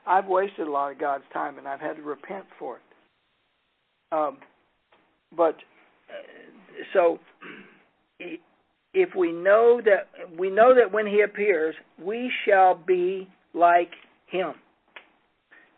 [0.06, 2.82] I've wasted a lot of God's time, and I've had to repent for it.
[4.12, 4.38] Um,
[5.36, 5.56] but
[6.92, 7.18] so,
[8.92, 13.90] if we know that we know that when He appears, we shall be like
[14.26, 14.54] Him.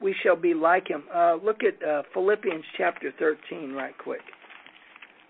[0.01, 1.05] We shall be like Him.
[1.15, 4.21] Uh, look at uh, Philippians chapter thirteen, right quick.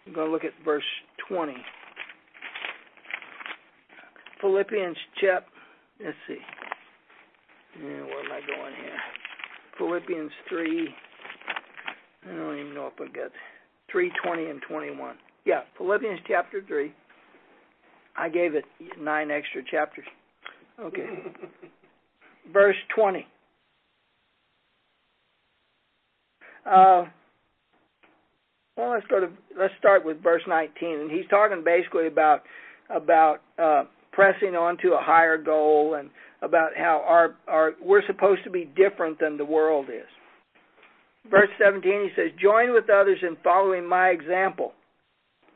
[0.07, 0.85] I'm going to look at verse
[1.29, 1.57] twenty.
[4.41, 5.47] Philippians chap.
[6.05, 6.39] Let's see.
[7.81, 8.99] Yeah, where am I going here?
[9.79, 10.89] Philippians three.
[12.25, 13.31] I don't even know if I got
[13.91, 15.17] three twenty and twenty one.
[15.45, 16.93] Yeah, Philippians chapter three.
[18.19, 18.65] I gave it
[18.99, 20.07] nine extra chapters.
[20.81, 21.07] Okay.
[22.53, 23.27] Verse 20.
[26.67, 27.05] Uh,
[28.77, 32.43] well, let's go to let's start with verse 19, and he's talking basically about
[32.91, 36.11] about uh, pressing on to a higher goal and
[36.43, 40.09] about how our our we're supposed to be different than the world is.
[41.31, 44.73] Verse 17, he says, "Join with others in following my example."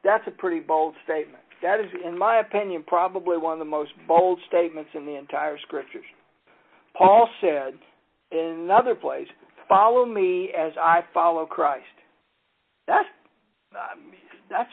[0.03, 1.45] That's a pretty bold statement.
[1.63, 5.59] That is, in my opinion, probably one of the most bold statements in the entire
[5.59, 6.07] scriptures.
[6.97, 7.75] Paul said
[8.33, 9.29] in another place,
[9.71, 11.87] "Follow me as I follow Christ."
[12.87, 13.09] That's
[13.73, 13.97] uh,
[14.51, 14.69] that's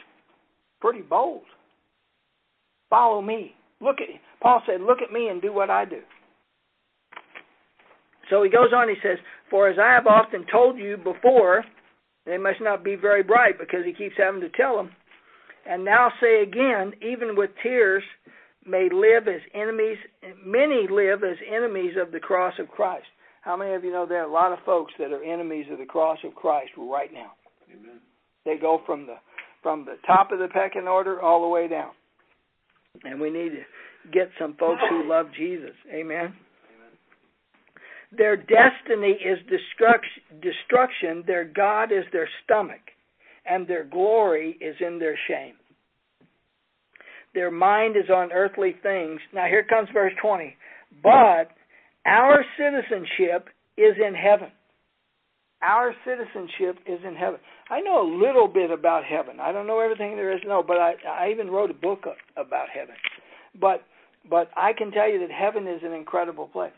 [0.80, 1.44] pretty bold.
[2.90, 3.54] Follow me.
[3.80, 4.08] Look at
[4.42, 6.00] Paul said, "Look at me and do what I do."
[8.28, 8.88] So he goes on.
[8.88, 9.18] He says,
[9.50, 11.64] "For as I have often told you before,
[12.26, 14.90] they must not be very bright because he keeps having to tell them.
[15.66, 18.02] And now say again, even with tears,
[18.66, 19.96] may live as enemies.
[20.44, 23.06] Many live as enemies of the cross of Christ.
[23.42, 25.78] How many of you know there are a lot of folks that are enemies of
[25.78, 27.32] the cross of Christ right now?
[27.70, 28.00] Amen.
[28.44, 29.16] They go from the
[29.62, 31.90] from the top of the pecking order all the way down.
[33.04, 35.74] And we need to get some folks who love Jesus.
[35.92, 36.34] Amen.
[38.16, 41.24] Their destiny is destruction.
[41.26, 42.80] Their God is their stomach,
[43.44, 45.54] and their glory is in their shame.
[47.34, 49.20] Their mind is on earthly things.
[49.34, 50.56] Now, here comes verse 20.
[51.02, 51.50] But
[52.08, 54.50] our citizenship is in heaven.
[55.62, 57.40] Our citizenship is in heaven.
[57.68, 59.40] I know a little bit about heaven.
[59.40, 62.04] I don't know everything there is to know, but I, I even wrote a book
[62.36, 62.94] about heaven.
[63.60, 63.82] But
[64.28, 66.72] but I can tell you that heaven is an incredible place.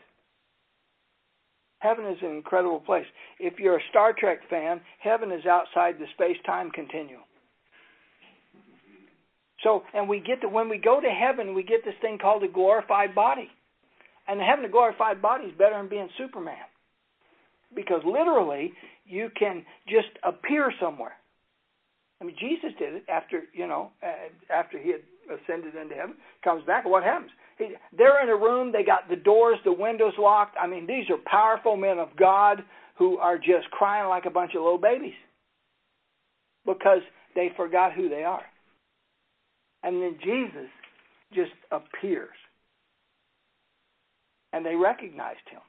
[1.79, 3.05] Heaven is an incredible place.
[3.39, 7.21] If you're a Star Trek fan, heaven is outside the space-time continuum.
[9.63, 12.43] So, and we get to when we go to heaven, we get this thing called
[12.43, 13.49] a glorified body.
[14.27, 16.55] And having a glorified body is better than being Superman.
[17.75, 18.73] Because literally,
[19.05, 21.13] you can just appear somewhere.
[22.21, 26.15] I mean, Jesus did it after, you know, uh, after he had ascended into heaven,
[26.43, 27.31] comes back, what happens?
[27.57, 30.55] He, they're in a room, they got the doors, the windows locked.
[30.61, 32.63] I mean, these are powerful men of God
[32.97, 35.15] who are just crying like a bunch of little babies
[36.65, 37.01] because
[37.33, 38.45] they forgot who they are.
[39.83, 40.69] And then Jesus
[41.33, 42.29] just appears.
[44.53, 45.61] And they recognized him.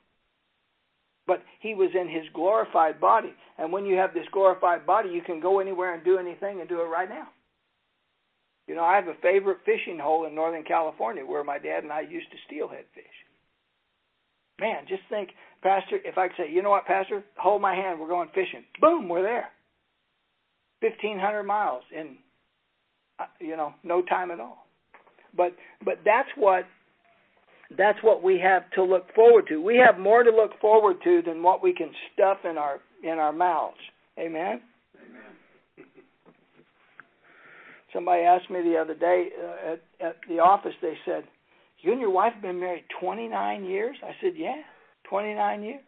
[1.26, 3.32] But he was in his glorified body.
[3.58, 6.68] And when you have this glorified body, you can go anywhere and do anything and
[6.68, 7.28] do it right now.
[8.66, 11.92] You know, I have a favorite fishing hole in Northern California where my dad and
[11.92, 13.04] I used to steelhead fish.
[14.60, 15.30] Man, just think,
[15.62, 18.64] Pastor, if I could say, you know what, Pastor, hold my hand, we're going fishing.
[18.80, 19.48] Boom, we're there.
[20.80, 22.16] 1,500 miles in,
[23.18, 24.66] uh, you know, no time at all.
[25.36, 26.64] But but that's what
[27.76, 29.62] that's what we have to look forward to.
[29.62, 33.18] We have more to look forward to than what we can stuff in our in
[33.18, 33.76] our mouths.
[34.18, 34.60] Amen.
[37.92, 41.24] Somebody asked me the other day uh, at, at the office, they said,
[41.80, 43.96] You and your wife have been married 29 years?
[44.02, 44.62] I said, Yeah,
[45.10, 45.80] 29 years.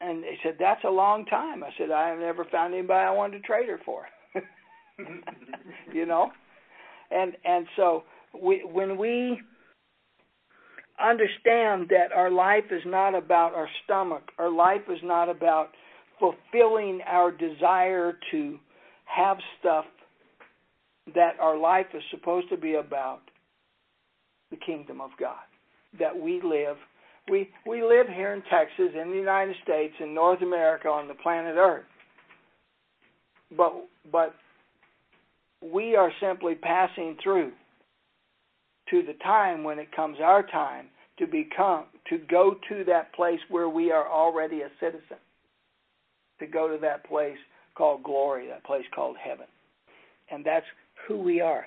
[0.00, 1.64] And they said, That's a long time.
[1.64, 4.04] I said, I have never found anybody I wanted to trade her for.
[5.92, 6.30] you know?
[7.10, 8.04] And and so
[8.40, 9.40] we when we
[11.02, 15.70] understand that our life is not about our stomach, our life is not about
[16.18, 18.58] fulfilling our desire to
[19.04, 19.84] have stuff
[21.14, 23.20] that our life is supposed to be about
[24.50, 25.36] the kingdom of God.
[25.98, 26.76] That we live
[27.30, 31.14] we we live here in Texas in the United States in North America on the
[31.14, 31.84] planet Earth.
[33.56, 33.74] But
[34.10, 34.34] but
[35.62, 37.52] we are simply passing through
[38.90, 40.86] to the time when it comes our time
[41.18, 45.18] to become to go to that place where we are already a citizen.
[46.40, 47.36] To go to that place
[47.76, 49.46] called glory, that place called heaven.
[50.30, 50.66] And that's
[51.06, 51.66] who we are.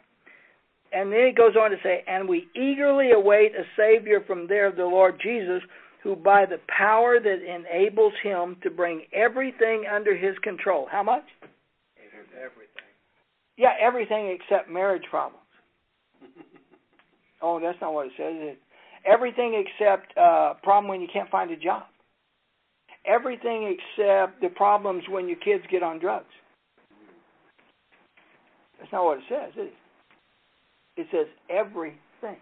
[0.94, 4.72] And then he goes on to say, and we eagerly await a Savior from there,
[4.72, 5.62] the Lord Jesus,
[6.04, 10.88] who by the power that enables him to bring everything under his control.
[10.92, 11.24] How much?
[12.36, 12.68] Everything.
[13.58, 15.41] Yeah, everything except marriage problems.
[17.42, 18.56] Oh, that's not what it says.
[19.06, 21.84] Everything except uh problem when you can't find a job.
[23.06, 26.26] Everything except the problems when your kids get on drugs.
[28.80, 29.74] That's not what it says, is it?
[31.02, 32.38] It says everything.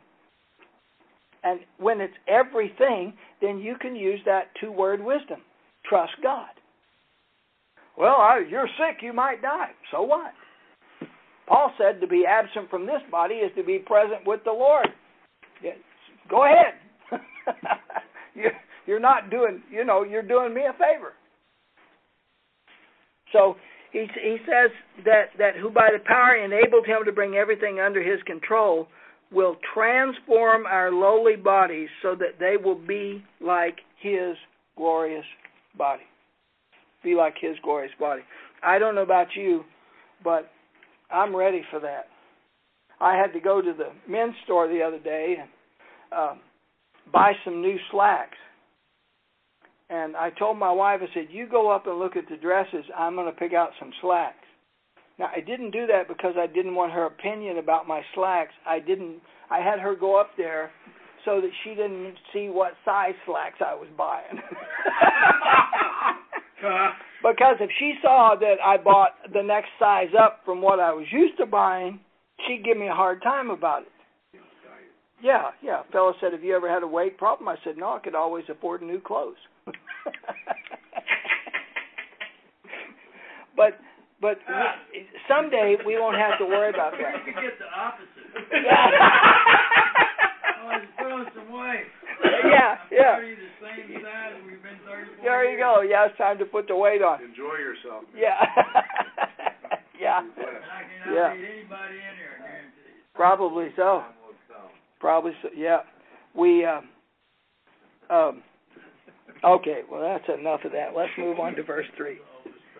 [1.43, 5.41] And when it's everything, then you can use that two word wisdom
[5.85, 6.49] trust God.
[7.97, 9.71] Well, I, you're sick, you might die.
[9.91, 10.31] So what?
[11.49, 14.87] Paul said to be absent from this body is to be present with the Lord.
[16.29, 16.75] Go ahead.
[18.85, 21.13] you're, not doing, you know, you're doing me a favor.
[23.33, 23.55] So
[23.91, 24.71] he he says
[25.05, 28.87] that that who by the power enabled him to bring everything under his control
[29.31, 34.35] will transform our lowly bodies so that they will be like his
[34.75, 35.25] glorious
[35.77, 36.03] body.
[37.03, 38.21] Be like his glorious body.
[38.63, 39.63] I don't know about you,
[40.23, 40.49] but
[41.12, 42.05] I'm ready for that.
[43.01, 45.49] I had to go to the men's store the other day and
[46.18, 46.39] um,
[47.12, 48.38] buy some new slacks.
[49.89, 52.86] And I told my wife, I said, "You go up and look at the dresses.
[52.95, 54.36] I'm going to pick out some slacks."
[55.18, 58.53] Now, I didn't do that because I didn't want her opinion about my slacks.
[58.68, 59.20] I didn't.
[59.49, 60.72] I had her go up there
[61.26, 64.39] so that she didn't see what size slacks I was buying.
[66.64, 66.91] Uh-huh.
[67.24, 71.05] because if she saw that I bought the next size up from what I was
[71.12, 71.99] used to buying,
[72.47, 73.88] she'd give me a hard time about it.
[75.22, 75.82] Yeah, yeah.
[75.82, 78.16] A fellow said, "Have you ever had a weight problem?" I said, "No, I could
[78.16, 79.36] always afford new clothes."
[83.57, 83.80] but
[84.22, 87.26] but we, someday we won't have to worry about that.
[87.26, 88.07] You could get the opposite.
[88.64, 88.88] Yeah.
[90.64, 91.88] oh, just put some weight.
[92.45, 93.15] Yeah, yeah.
[93.17, 95.82] I'm 30 the same size we've been 34 There you go.
[95.82, 97.23] Yeah, it's time to put the weight on.
[97.23, 98.03] Enjoy yourself.
[98.13, 98.21] man.
[98.23, 98.39] Yeah.
[99.99, 100.19] yeah.
[100.19, 101.34] And I cannot Yeah.
[101.36, 103.03] beat anybody in here, I guarantee you.
[103.13, 104.03] Probably so.
[104.99, 105.49] Probably so.
[105.55, 105.80] Yeah.
[106.36, 106.89] We um
[108.09, 108.43] um
[109.43, 110.89] Okay, well that's enough of that.
[110.95, 112.17] Let's move on to verse 3.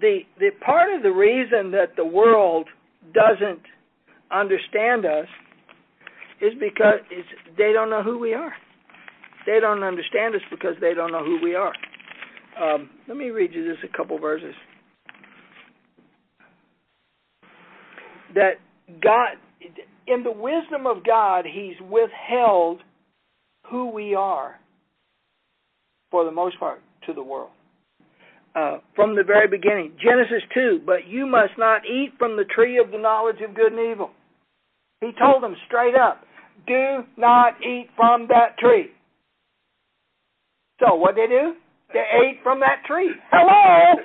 [0.00, 2.68] the the part of the reason that the world
[3.14, 3.60] doesn't
[4.30, 5.26] understand us
[6.40, 7.00] is because
[7.56, 8.52] they don't know who we are.
[9.46, 11.72] They don't understand us because they don't know who we are.
[12.60, 14.54] Um, let me read you just a couple verses.
[18.34, 18.54] That
[19.02, 19.36] God,
[20.06, 22.82] in the wisdom of God, He's withheld
[23.70, 24.56] who we are,
[26.10, 27.50] for the most part, to the world.
[28.56, 29.92] Uh, from the very beginning.
[30.02, 33.70] Genesis 2, but you must not eat from the tree of the knowledge of good
[33.70, 34.12] and evil.
[35.02, 36.22] He told them straight up,
[36.66, 38.86] do not eat from that tree.
[40.80, 41.52] So what did they do?
[41.92, 43.10] They ate from that tree.
[43.30, 44.02] Hello!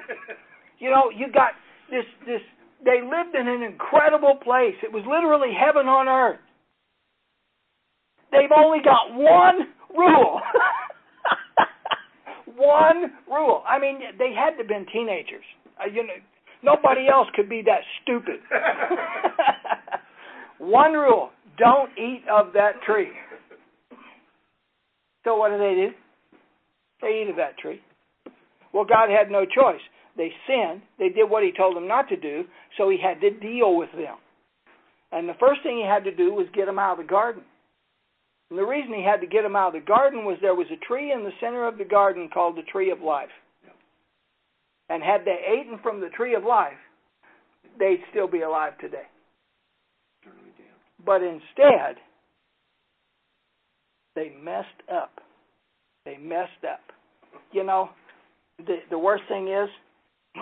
[0.79, 1.51] You know, you got
[1.91, 2.41] this this
[2.83, 4.73] they lived in an incredible place.
[4.81, 6.39] It was literally heaven on earth.
[8.31, 10.41] They've only got one rule.
[12.61, 13.63] one rule.
[13.67, 15.43] I mean, they had to have been teenagers.
[15.79, 16.13] Uh, you know,
[16.63, 18.39] nobody else could be that stupid.
[20.59, 23.11] one rule: don't eat of that tree.
[25.23, 25.89] So what do they do?
[27.01, 27.81] They eat of that tree.
[28.73, 29.81] Well, God had no choice.
[30.17, 30.81] They sinned.
[30.99, 32.43] They did what He told them not to do,
[32.77, 34.17] so He had to deal with them.
[35.11, 37.43] And the first thing He had to do was get them out of the garden.
[38.51, 40.67] And the reason He had to get them out of the garden was there was
[40.71, 43.29] a tree in the center of the garden called the tree of life.
[44.89, 46.77] And had they eaten from the tree of life,
[47.79, 49.07] they'd still be alive today.
[51.03, 51.95] But instead,
[54.15, 55.21] they messed up.
[56.03, 56.81] They messed up.
[57.53, 57.89] You know,
[58.57, 59.69] the the worst thing is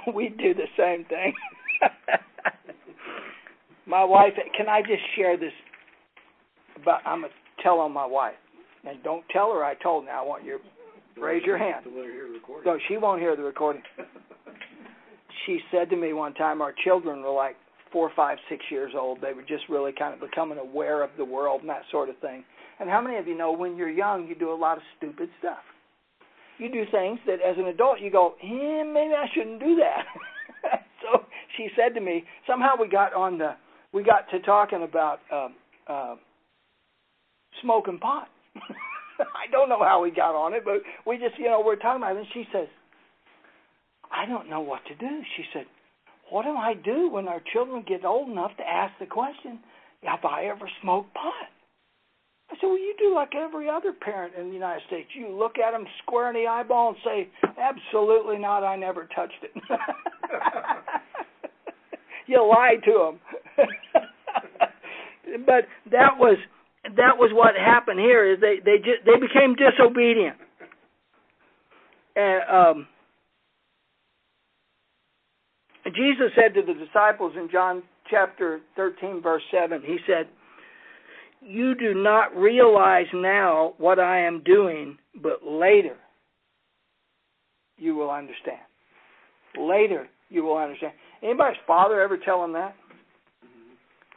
[0.15, 1.33] we do the same thing.
[3.85, 5.53] my wife, can I just share this?
[6.83, 7.33] But I'm gonna
[7.63, 8.35] tell on my wife,
[8.87, 10.05] and don't tell her I told.
[10.05, 10.59] Now I want you
[11.15, 11.85] to raise your hand.
[12.65, 13.83] No, she won't hear the recording.
[15.45, 17.55] She said to me one time, our children were like
[17.91, 19.19] four, five, six years old.
[19.21, 22.17] They were just really kind of becoming aware of the world and that sort of
[22.19, 22.43] thing.
[22.79, 25.29] And how many of you know when you're young, you do a lot of stupid
[25.39, 25.59] stuff?
[26.57, 30.05] You do things that as an adult you go, eh, maybe I shouldn't do that.
[31.01, 31.23] so
[31.57, 33.55] she said to me, somehow we got on the,
[33.93, 35.55] we got to talking about um,
[35.87, 36.15] uh,
[37.61, 38.27] smoking pot.
[39.19, 42.01] I don't know how we got on it, but we just, you know, we're talking
[42.01, 42.19] about it.
[42.19, 42.67] And she says,
[44.11, 45.21] I don't know what to do.
[45.37, 45.65] She said,
[46.29, 49.59] What do I do when our children get old enough to ask the question,
[50.03, 51.49] Have I ever smoked pot?
[52.51, 55.09] I said, Well, you do like every other parent in the United States.
[55.13, 57.29] You look at them square in the eyeball and say,
[57.59, 58.63] Absolutely not.
[58.63, 59.51] I never touched it.
[62.27, 63.11] you lie to
[63.57, 63.67] them.
[65.45, 66.37] but that was
[66.97, 68.33] that was what happened here.
[68.33, 70.37] Is they they just, they became disobedient.
[72.15, 72.87] And um,
[75.85, 80.27] Jesus said to the disciples in John chapter 13, verse 7, He said,
[81.41, 85.95] You do not realize now what I am doing, but later
[87.77, 88.59] you will understand.
[89.57, 90.93] Later you will understand.
[91.23, 92.75] Anybody's father ever tell him that?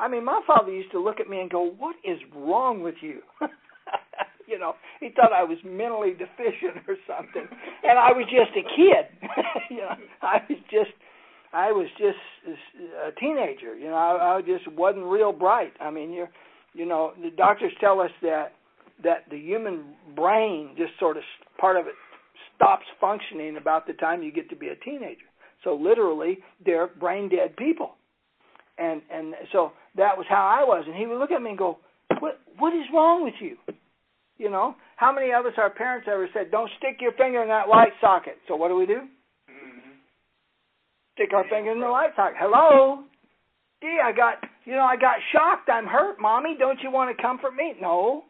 [0.00, 2.96] I mean, my father used to look at me and go, "What is wrong with
[3.00, 3.20] you?"
[4.46, 7.46] you know, he thought I was mentally deficient or something,
[7.84, 9.06] and I was just a kid.
[9.70, 10.92] you know, I was just,
[11.52, 12.18] I was just
[13.06, 13.76] a teenager.
[13.76, 15.72] You know, I, I just wasn't real bright.
[15.80, 16.30] I mean, you're,
[16.74, 18.52] you know, the doctors tell us that
[19.02, 19.84] that the human
[20.14, 21.22] brain just sort of
[21.58, 21.94] part of it
[22.54, 25.26] stops functioning about the time you get to be a teenager.
[25.64, 27.92] So literally, they're brain dead people.
[28.78, 30.84] And and so that was how I was.
[30.86, 31.78] And he would look at me and go,
[32.20, 33.56] "What what is wrong with you?"
[34.38, 37.48] You know, how many of us, our parents, ever said, "Don't stick your finger in
[37.48, 38.38] that light socket"?
[38.48, 39.00] So what do we do?
[39.50, 39.90] Mm-hmm.
[41.14, 42.36] Stick our finger in the light socket.
[42.38, 43.04] Hello.
[43.82, 45.68] Gee, I got you know I got shocked.
[45.68, 46.56] I'm hurt, mommy.
[46.58, 47.74] Don't you want to comfort me?
[47.80, 48.24] No,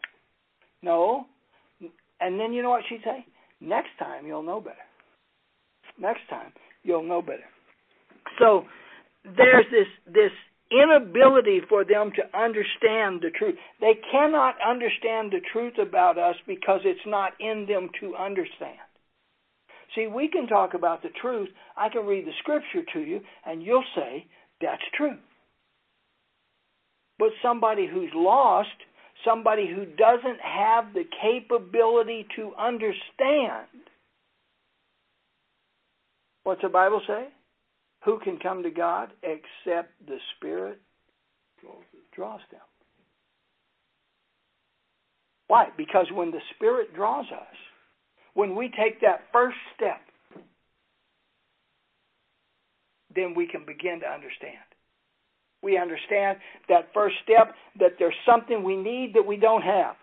[0.83, 1.27] no.
[2.21, 3.25] And then you know what she'd say?
[3.61, 4.77] Next time you'll know better.
[5.99, 7.45] Next time you'll know better.
[8.39, 8.65] So
[9.25, 10.33] there's this this
[10.73, 13.57] inability for them to understand the truth.
[13.81, 18.79] They cannot understand the truth about us because it's not in them to understand.
[19.95, 21.51] See, we can talk about the truth.
[21.77, 24.27] I can read the scripture to you, and you'll say,
[24.61, 25.19] that's true.
[27.19, 28.71] But somebody who's lost,
[29.25, 33.69] somebody who doesn't have the capability to understand,
[36.45, 37.29] what's the Bible say?
[38.05, 40.81] Who can come to God except the Spirit
[42.15, 42.61] draws them?
[45.47, 45.69] Why?
[45.77, 47.57] Because when the Spirit draws us,
[48.35, 50.01] when we take that first step,
[53.15, 54.65] then we can begin to understand.
[55.63, 56.39] We understand
[56.69, 59.95] that first step that there's something we need that we don't have.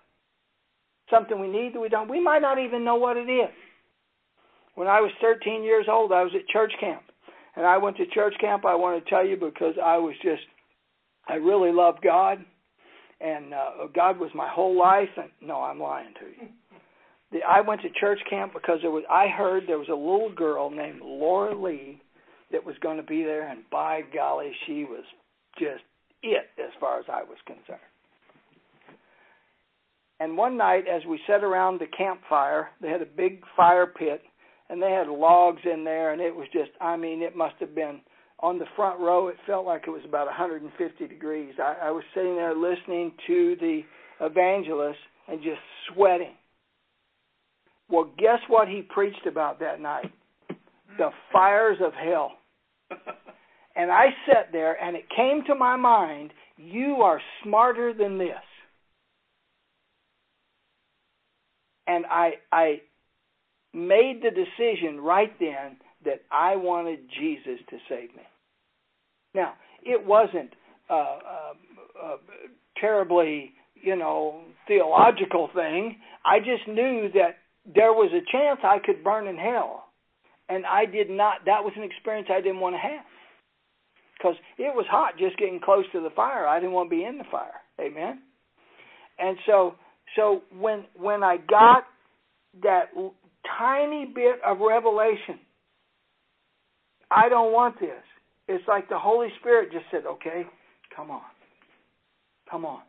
[1.11, 2.09] Something we need that we don't.
[2.09, 3.49] We might not even know what it is.
[4.75, 7.01] When I was 13 years old, I was at church camp.
[7.55, 10.43] And I went to church camp, I want to tell you, because I was just,
[11.27, 12.39] I really loved God.
[13.21, 15.09] And uh, God was my whole life.
[15.17, 16.49] And no, I'm lying to you.
[17.31, 20.33] The, I went to church camp because there was, I heard there was a little
[20.35, 22.01] girl named Laura Lee
[22.51, 23.47] that was going to be there.
[23.47, 25.03] And by golly, she was
[25.59, 25.83] just
[26.23, 27.79] it as far as I was concerned.
[30.19, 34.21] And one night, as we sat around the campfire, they had a big fire pit,
[34.69, 37.73] and they had logs in there, and it was just, I mean, it must have
[37.73, 38.01] been
[38.39, 39.27] on the front row.
[39.27, 41.53] It felt like it was about 150 degrees.
[41.59, 43.81] I, I was sitting there listening to the
[44.21, 45.59] evangelist and just
[45.91, 46.35] sweating.
[47.89, 50.11] Well, guess what he preached about that night?
[50.97, 52.33] The fires of hell.
[53.79, 58.35] And I sat there, and it came to my mind, you are smarter than this.
[61.87, 62.81] And I, I
[63.73, 68.23] made the decision right then that I wanted Jesus to save me.
[69.35, 69.53] Now,
[69.83, 70.51] it wasn't
[70.89, 71.53] a, a,
[72.03, 72.17] a
[72.79, 75.97] terribly, you know, theological thing.
[76.25, 77.37] I just knew that
[77.75, 79.85] there was a chance I could burn in hell.
[80.47, 83.05] And I did not, that was an experience I didn't want to have.
[84.17, 86.47] Because it was hot just getting close to the fire.
[86.47, 87.61] I didn't want to be in the fire.
[87.79, 88.21] Amen?
[89.19, 89.75] And so,
[90.15, 91.83] so when, when I got
[92.63, 92.85] that
[93.57, 95.39] tiny bit of revelation.
[97.11, 98.03] I don't want this.
[98.47, 100.43] It's like the Holy Spirit just said, okay,
[100.95, 101.21] come on.
[102.49, 102.81] Come on.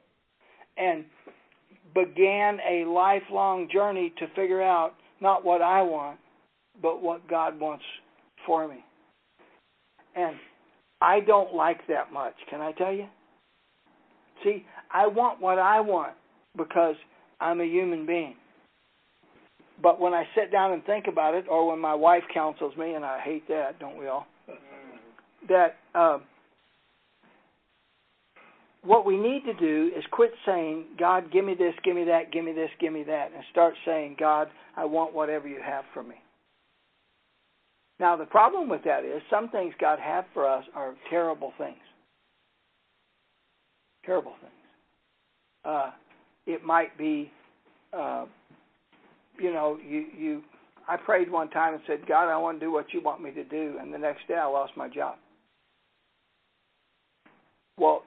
[0.76, 1.04] And
[1.94, 6.18] began a lifelong journey to figure out not what I want,
[6.80, 7.84] but what God wants
[8.46, 8.84] for me.
[10.16, 10.36] And
[11.00, 13.06] I don't like that much, can I tell you?
[14.44, 16.14] See, I want what I want
[16.56, 16.94] because
[17.40, 18.36] I'm a human being.
[19.82, 22.94] But when I sit down and think about it, or when my wife counsels me,
[22.94, 24.26] and I hate that, don't we all?
[25.48, 26.18] That uh,
[28.82, 32.32] what we need to do is quit saying, God, give me this, give me that,
[32.32, 35.84] give me this, give me that, and start saying, God, I want whatever you have
[35.94, 36.16] for me.
[37.98, 41.76] Now, the problem with that is some things God has for us are terrible things.
[44.06, 44.52] Terrible things.
[45.64, 45.90] Uh,
[46.46, 47.30] it might be
[47.92, 48.24] uh,
[49.40, 50.42] you know, you you
[50.88, 53.30] I prayed one time and said, God, I want to do what you want me
[53.32, 55.16] to do, and the next day I lost my job.
[57.78, 58.02] Well,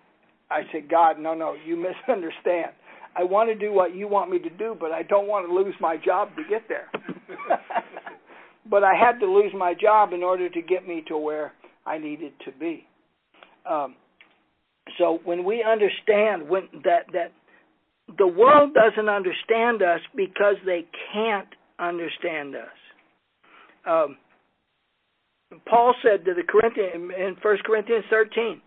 [0.51, 1.75] I said, God, no, no, you
[2.07, 2.71] misunderstand.
[3.15, 5.53] I want to do what you want me to do, but I don't want to
[5.53, 6.89] lose my job to get there.
[8.69, 11.53] but I had to lose my job in order to get me to where
[11.85, 12.87] I needed to be.
[13.69, 13.95] Um,
[14.97, 17.31] so when we understand when that that
[18.17, 21.47] the world doesn't understand us because they can't
[21.79, 22.77] understand us.
[23.85, 24.17] Um,
[25.67, 28.61] Paul said to the Corinthians in 1 Corinthians 13,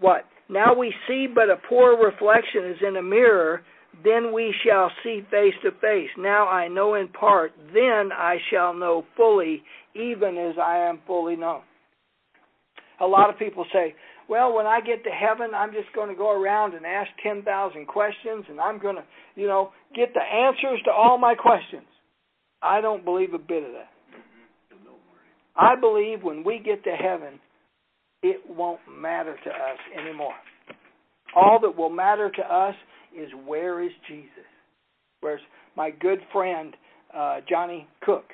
[0.00, 0.24] what?
[0.48, 3.62] Now we see but a poor reflection as in a mirror,
[4.04, 6.10] then we shall see face to face.
[6.18, 9.62] Now I know in part, then I shall know fully,
[9.94, 11.62] even as I am fully known.
[13.00, 13.94] A lot of people say,
[14.28, 17.86] well, when I get to heaven, I'm just going to go around and ask 10,000
[17.86, 19.04] questions and I'm going to,
[19.34, 21.86] you know, get the answers to all my questions.
[22.62, 23.90] I don't believe a bit of that.
[25.56, 27.40] I believe when we get to heaven,
[28.22, 30.34] it won't matter to us anymore.
[31.34, 32.74] All that will matter to us
[33.16, 34.28] is where is Jesus?
[35.20, 35.40] Where's
[35.76, 36.74] my good friend
[37.16, 38.24] uh, Johnny Cook,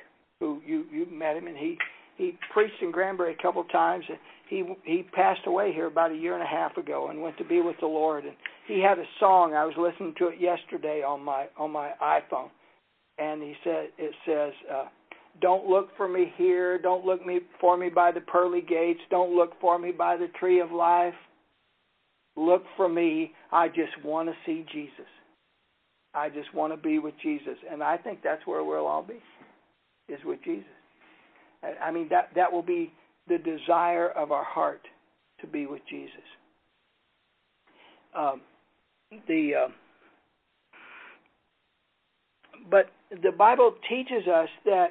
[0.41, 1.77] who you you met him and he
[2.17, 4.05] he preached in Granbury a couple times.
[4.53, 7.45] He he passed away here about a year and a half ago and went to
[7.45, 8.25] be with the Lord.
[8.27, 8.35] And
[8.69, 9.55] he had a song.
[9.55, 12.51] I was listening to it yesterday on my on my iPhone,
[13.19, 14.53] and he said it says.
[14.71, 14.85] Uh,
[15.41, 16.79] don't look for me here.
[16.79, 19.01] Don't look me for me by the pearly gates.
[19.09, 21.15] Don't look for me by the tree of life.
[22.37, 23.33] Look for me.
[23.51, 25.09] I just want to see Jesus.
[26.13, 29.21] I just want to be with Jesus, and I think that's where we'll all be,
[30.13, 30.67] is with Jesus.
[31.83, 32.93] I mean that that will be
[33.29, 34.83] the desire of our heart
[35.41, 36.11] to be with Jesus.
[38.17, 38.41] Um,
[39.29, 39.69] the uh,
[42.71, 42.87] but
[43.23, 44.89] the Bible teaches us that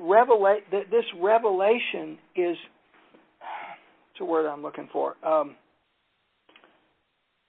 [0.00, 2.56] revelate that this revelation is
[4.10, 5.14] it's a word I'm looking for.
[5.26, 5.56] Um,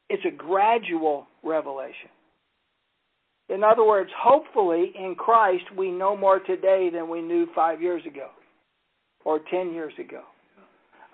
[0.10, 2.10] it's a gradual revelation.
[3.50, 8.06] In other words, hopefully in Christ we know more today than we knew five years
[8.06, 8.30] ago
[9.26, 10.22] or ten years ago.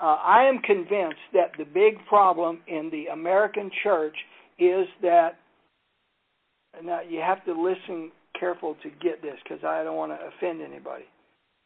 [0.01, 4.15] Uh, I am convinced that the big problem in the American church
[4.57, 5.37] is that
[6.83, 10.61] now you have to listen careful to get this because I don't want to offend
[10.61, 11.05] anybody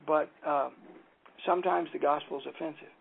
[0.06, 0.70] but uh,
[1.46, 2.92] sometimes the gospel is offensive.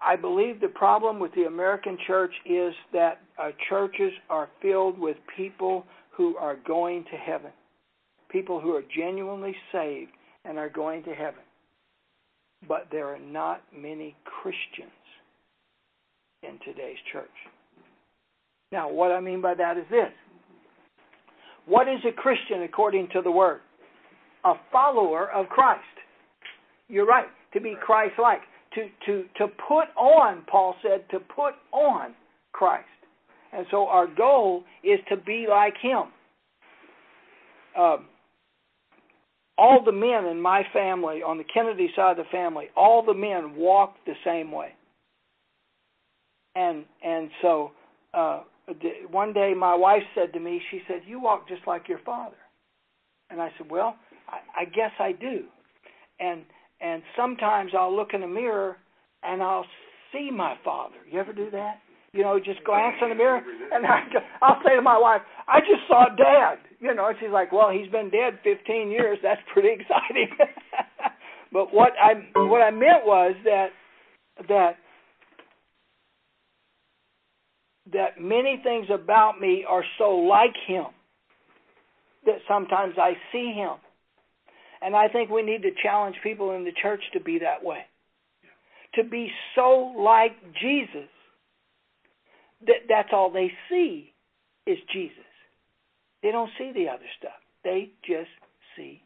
[0.00, 5.16] I believe the problem with the American church is that our churches are filled with
[5.36, 7.50] people who are going to heaven,
[8.30, 10.10] people who are genuinely saved
[10.44, 11.40] and are going to heaven.
[12.68, 14.90] But there are not many Christians
[16.42, 17.28] in today's church.
[18.72, 20.12] Now, what I mean by that is this
[21.66, 23.60] What is a Christian according to the Word?
[24.46, 25.82] a follower of Christ.
[26.88, 28.40] You're right, to be Christ like.
[28.74, 32.14] To, to, to put on, Paul said, to put on
[32.52, 32.86] Christ.
[33.52, 36.12] And so our goal is to be like him.
[37.78, 38.06] Um,
[39.58, 43.14] all the men in my family, on the Kennedy side of the family, all the
[43.14, 44.74] men walked the same way.
[46.54, 47.72] And and so
[48.14, 48.42] uh,
[49.10, 52.36] one day my wife said to me, she said, "You walk just like your father."
[53.30, 53.96] And I said, "Well,
[54.28, 55.44] I, I guess I do.
[56.20, 56.42] And
[56.80, 58.76] and sometimes I'll look in the mirror
[59.22, 59.66] and I'll
[60.12, 60.96] see my father.
[61.10, 61.80] You ever do that?
[62.12, 63.42] You know, just glance in the mirror
[63.72, 64.00] and I,
[64.42, 67.90] I'll say to my wife, "I just saw Dad." You know, she's like, "Well, he's
[67.90, 69.18] been dead 15 years.
[69.22, 70.28] That's pretty exciting."
[71.52, 73.68] but what I what I meant was that
[74.48, 74.76] that
[77.92, 80.86] that many things about me are so like him
[82.26, 83.76] that sometimes I see him
[84.82, 87.80] and I think we need to challenge people in the church to be that way.
[88.96, 91.08] To be so like Jesus
[92.66, 94.12] that that's all they see
[94.66, 95.16] is Jesus.
[96.22, 97.38] They don't see the other stuff.
[97.64, 98.30] They just
[98.76, 99.02] see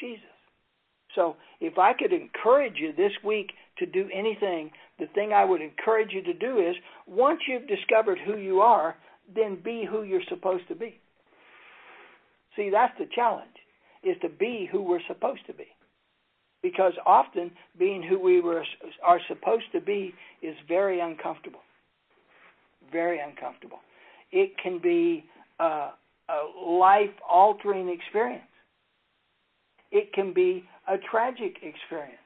[0.00, 0.24] Jesus.
[1.14, 5.60] So if I could encourage you this week to do anything, the thing I would
[5.60, 6.74] encourage you to do is
[7.06, 8.96] once you've discovered who you are,
[9.34, 11.00] then be who you're supposed to be.
[12.56, 13.48] See, that's the challenge
[14.02, 15.66] is to be who we're supposed to be.
[16.62, 18.64] Because often being who we were,
[19.02, 21.60] are supposed to be is very uncomfortable.
[22.92, 23.78] Very uncomfortable.
[24.32, 25.24] It can be
[25.58, 25.90] a,
[26.28, 28.42] a life altering experience.
[29.90, 32.18] It can be a tragic experience.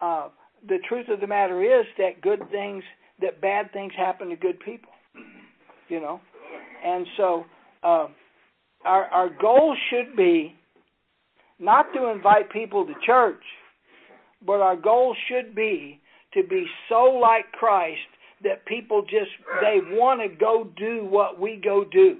[0.00, 0.28] Uh,
[0.68, 2.82] the truth of the matter is that good things,
[3.20, 4.90] that bad things happen to good people.
[5.88, 6.20] You know?
[6.84, 7.44] And so,
[7.82, 8.08] uh,
[8.84, 10.54] our our goal should be
[11.58, 13.42] not to invite people to church,
[14.44, 16.00] but our goal should be
[16.34, 17.98] to be so like Christ
[18.44, 19.30] that people just
[19.60, 22.18] they want to go do what we go do.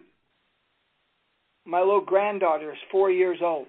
[1.67, 3.67] My little granddaughter is 4 years old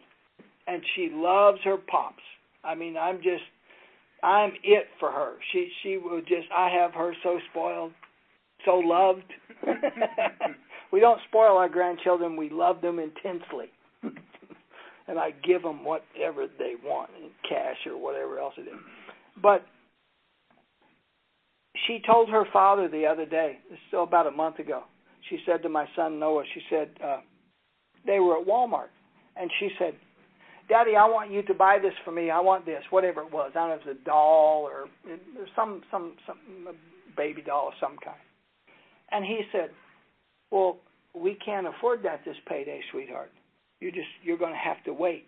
[0.68, 2.24] and she loves her pops.
[2.64, 3.44] I mean, I'm just
[4.24, 5.36] I'm it for her.
[5.52, 7.94] She she will just I have her so spoiled,
[8.66, 9.32] so loved.
[10.92, 13.68] we don't spoil our grandchildren, we love them intensely.
[15.08, 18.80] and I give them whatever they want in cash or whatever else it is.
[19.42, 19.66] But
[21.86, 24.84] she told her father the other day, this is about a month ago.
[25.30, 27.18] She said to my son Noah, she said, uh,
[28.08, 28.90] they were at Walmart,
[29.36, 29.94] and she said,
[30.70, 32.30] Daddy, I want you to buy this for me.
[32.30, 33.52] I want this, whatever it was.
[33.56, 34.88] I don't know if it was a doll or
[35.56, 36.38] some some some
[37.16, 38.18] baby doll of some kind.
[39.12, 39.70] And he said,
[40.52, 40.78] Well,
[41.16, 43.32] we can't afford that this payday, sweetheart.
[43.80, 45.28] You just you're going to have to wait.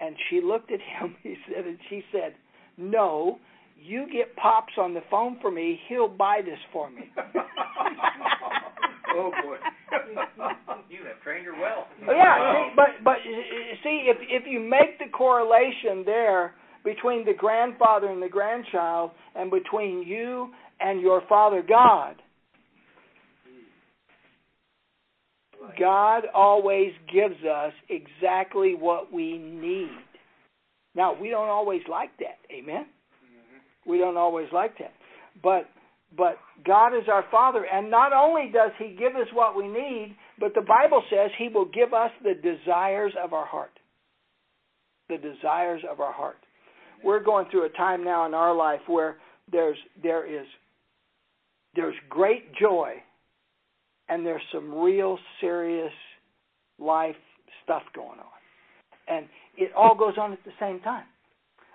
[0.00, 1.16] And she looked at him.
[1.22, 2.34] He said, and she said,
[2.76, 3.38] No,
[3.76, 5.80] you get pops on the phone for me.
[5.88, 7.10] He'll buy this for me.
[9.16, 9.56] oh boy.
[10.90, 11.86] you have trained her well.
[12.06, 13.16] Yeah, see, but but
[13.82, 16.54] see if if you make the correlation there
[16.84, 20.50] between the grandfather and the grandchild and between you
[20.80, 22.16] and your father God,
[25.78, 29.90] God always gives us exactly what we need.
[30.94, 32.38] Now, we don't always like that.
[32.52, 32.86] Amen.
[32.86, 33.90] Mm-hmm.
[33.90, 34.92] We don't always like that.
[35.42, 35.68] But
[36.16, 40.16] but God is our Father, and not only does He give us what we need,
[40.38, 43.72] but the Bible says He will give us the desires of our heart.
[45.08, 46.38] The desires of our heart.
[47.04, 49.16] We're going through a time now in our life where
[49.50, 50.46] there's there is
[51.74, 52.94] there's great joy
[54.08, 55.92] and there's some real serious
[56.78, 57.16] life
[57.64, 58.26] stuff going on.
[59.08, 61.04] And it all goes on at the same time.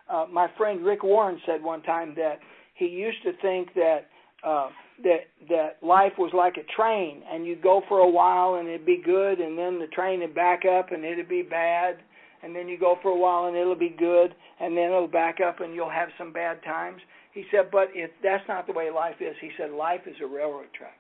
[0.10, 2.40] Uh, my friend Rick Warren said one time that
[2.76, 4.08] he used to think that
[4.46, 4.70] uh,
[5.04, 8.86] that that life was like a train, and you'd go for a while and it'd
[8.86, 11.98] be good, and then the train would back up and it'd be bad,
[12.44, 15.40] and then you go for a while and it'll be good, and then it'll back
[15.46, 17.02] up and you'll have some bad times.
[17.34, 20.28] He said, but if that's not the way life is, he said life is a
[20.28, 20.98] railroad track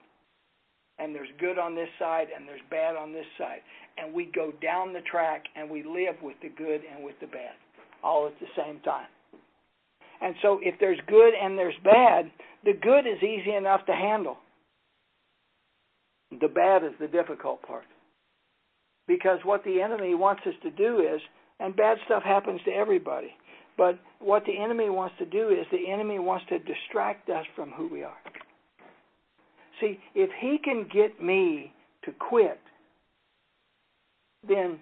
[0.99, 3.59] and there's good on this side and there's bad on this side.
[3.97, 7.27] And we go down the track and we live with the good and with the
[7.27, 7.55] bad
[8.03, 9.07] all at the same time.
[10.21, 12.31] And so if there's good and there's bad,
[12.65, 14.37] the good is easy enough to handle.
[16.41, 17.85] The bad is the difficult part.
[19.07, 21.21] Because what the enemy wants us to do is,
[21.59, 23.31] and bad stuff happens to everybody,
[23.77, 27.71] but what the enemy wants to do is the enemy wants to distract us from
[27.71, 28.17] who we are.
[29.79, 31.71] See, if he can get me
[32.05, 32.59] to quit,
[34.47, 34.79] then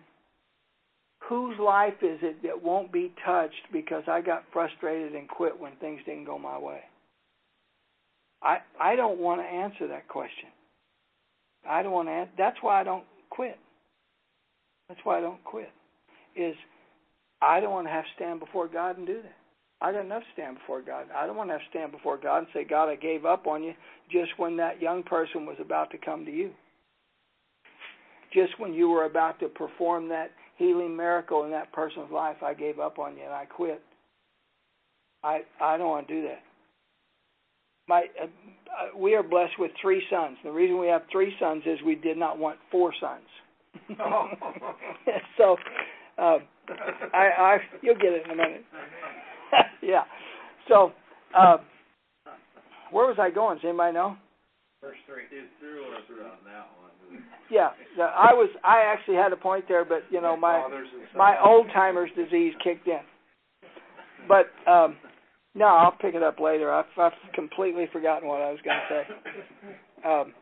[1.20, 5.76] whose life is it that won't be touched because I got frustrated and quit when
[5.78, 6.82] things didn't go my way?
[8.44, 10.50] I I don't want to answer that question.
[11.68, 12.28] I don't want to.
[12.38, 13.58] That's why I don't quit.
[14.90, 15.70] That's why I don't quit.
[16.36, 16.56] Is
[17.42, 19.36] I don't want to have to stand before God and do that.
[19.82, 21.08] I got enough to stand before God.
[21.16, 23.48] I don't want to have to stand before God and say, God, I gave up
[23.48, 23.74] on you
[24.12, 26.52] just when that young person was about to come to you.
[28.34, 32.54] Just when you were about to perform that healing miracle in that person's life, I
[32.54, 33.82] gave up on you and I quit.
[35.24, 36.42] I I don't want to do that.
[37.88, 40.38] My uh, uh we are blessed with three sons.
[40.44, 43.98] The reason we have three sons is we did not want four sons.
[45.38, 45.58] so
[46.18, 46.38] uh,
[47.14, 48.64] I I you'll get it in a minute.
[49.82, 50.04] yeah.
[50.70, 50.94] So,
[51.38, 51.58] uh,
[52.92, 53.58] where was I going?
[53.58, 54.16] Does anybody know?
[54.82, 55.24] Verse three.
[55.32, 57.24] It's through us on that one.
[57.50, 57.70] Yeah,
[58.00, 58.50] I was.
[58.64, 60.68] I actually had a point there, but you know my
[61.16, 63.02] my old timers disease kicked in.
[64.28, 64.96] But um,
[65.56, 66.72] no, I'll pick it up later.
[66.74, 70.10] I've, I've completely forgotten what I was going to say.
[70.10, 70.34] Um,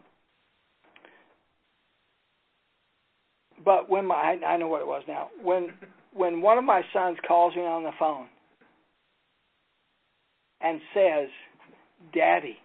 [3.64, 5.30] but when my I, I know what it was now.
[5.44, 5.70] When
[6.14, 8.28] when one of my sons calls me on the phone
[10.62, 11.30] and says,
[12.14, 12.58] Daddy,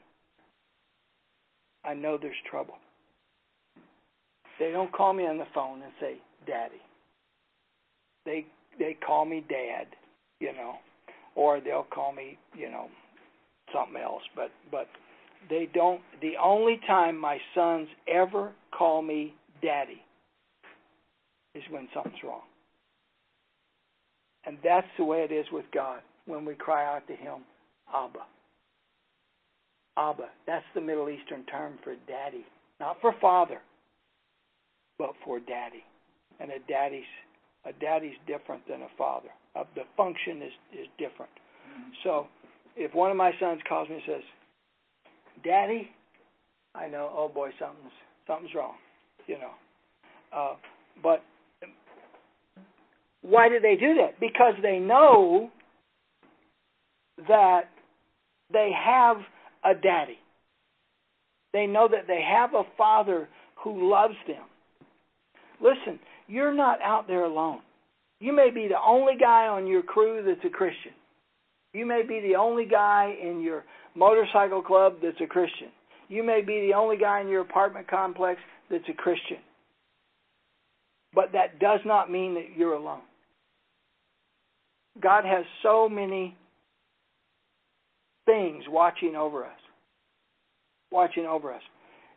[1.85, 2.75] I know there's trouble.
[4.59, 6.17] They don't call me on the phone and say,
[6.47, 6.81] Daddy.
[8.25, 8.47] They
[8.79, 9.87] they call me Dad,
[11.47, 12.89] or they'll call me, you know,
[13.73, 14.23] something else.
[14.35, 14.89] But but
[15.49, 16.01] they don't.
[16.21, 20.03] The only time my sons ever call me Daddy
[21.55, 22.43] is when something's wrong,
[24.45, 27.43] and that's the way it is with God when we cry out to Him
[27.95, 28.27] Abba.
[29.97, 30.29] Abba.
[30.47, 32.45] That's the Middle Eastern term for daddy.
[32.81, 33.61] Not for father,
[34.99, 35.85] but for daddy.
[36.39, 37.05] And a daddy's
[37.65, 39.31] a daddy's different than a father.
[39.57, 41.31] Uh, the function is is different.
[41.33, 41.91] Mm-hmm.
[42.05, 42.27] So,
[42.77, 44.23] if one of my sons calls me and says,
[45.45, 45.91] "Daddy,"
[46.75, 47.93] I know, oh boy, something's
[48.27, 48.75] something's wrong,
[49.27, 49.53] you know.
[50.33, 50.57] Uh,
[51.03, 51.23] but
[53.23, 54.21] why do they do that?
[54.21, 55.51] Because they know
[57.29, 57.71] that
[58.53, 59.17] they have
[59.65, 60.19] a daddy.
[61.53, 64.45] They know that they have a father who loves them.
[65.61, 65.99] Listen,
[66.29, 67.61] you're not out there alone.
[68.21, 70.93] You may be the only guy on your crew that's a Christian.
[71.73, 73.65] You may be the only guy in your
[73.95, 75.69] motorcycle club that's a Christian.
[76.09, 78.41] You may be the only guy in your apartment complex
[78.71, 79.39] that's a Christian.
[81.15, 83.03] But that does not mean that you're alone.
[85.03, 86.37] God has so many
[88.25, 89.59] things watching over us.
[90.91, 91.63] Watching over us.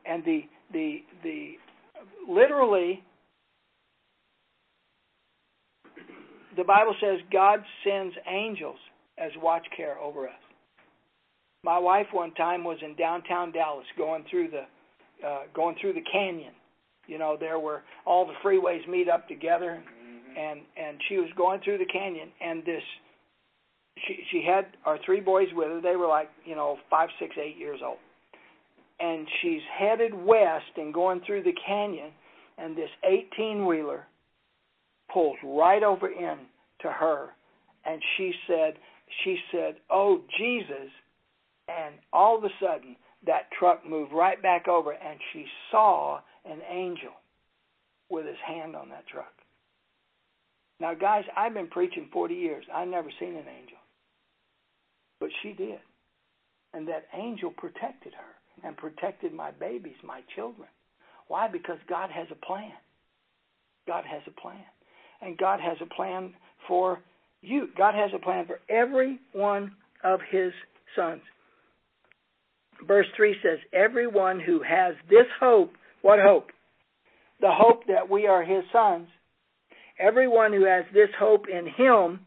[0.06, 0.42] And the
[0.72, 1.54] the the
[2.28, 3.04] literally
[6.60, 8.78] the Bible says God sends angels
[9.18, 10.34] as watch care over us.
[11.64, 16.04] My wife one time was in downtown Dallas going through the uh going through the
[16.12, 16.54] canyon.
[17.08, 19.82] You know, there where all the freeways meet up together
[20.38, 22.84] and and she was going through the canyon and this
[24.06, 25.82] she she had our three boys with her.
[25.82, 27.98] They were like, you know, five, six, eight years old.
[29.00, 32.12] And she's headed west and going through the canyon
[32.58, 34.06] and this eighteen wheeler
[35.14, 36.38] pulls right over in
[36.82, 37.30] to her
[37.86, 38.76] and she said
[39.24, 40.90] she said, Oh Jesus
[41.68, 42.96] and all of a sudden
[43.26, 47.12] that truck moved right back over and she saw an angel
[48.10, 49.34] with his hand on that truck.
[50.80, 52.66] Now, guys, I've been preaching 40 years.
[52.74, 53.78] I've never seen an angel.
[55.20, 55.80] But she did.
[56.74, 60.68] And that angel protected her and protected my babies, my children.
[61.28, 61.48] Why?
[61.48, 62.72] Because God has a plan.
[63.88, 64.64] God has a plan.
[65.22, 66.34] And God has a plan
[66.68, 67.00] for
[67.42, 67.68] you.
[67.78, 70.52] God has a plan for every one of his
[70.96, 71.22] sons.
[72.88, 76.48] Verse 3 says, Everyone who has this hope, what hope?
[77.42, 79.08] The hope that we are his sons.
[80.00, 82.22] Everyone who has this hope in him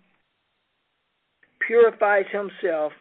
[1.66, 2.92] purifies himself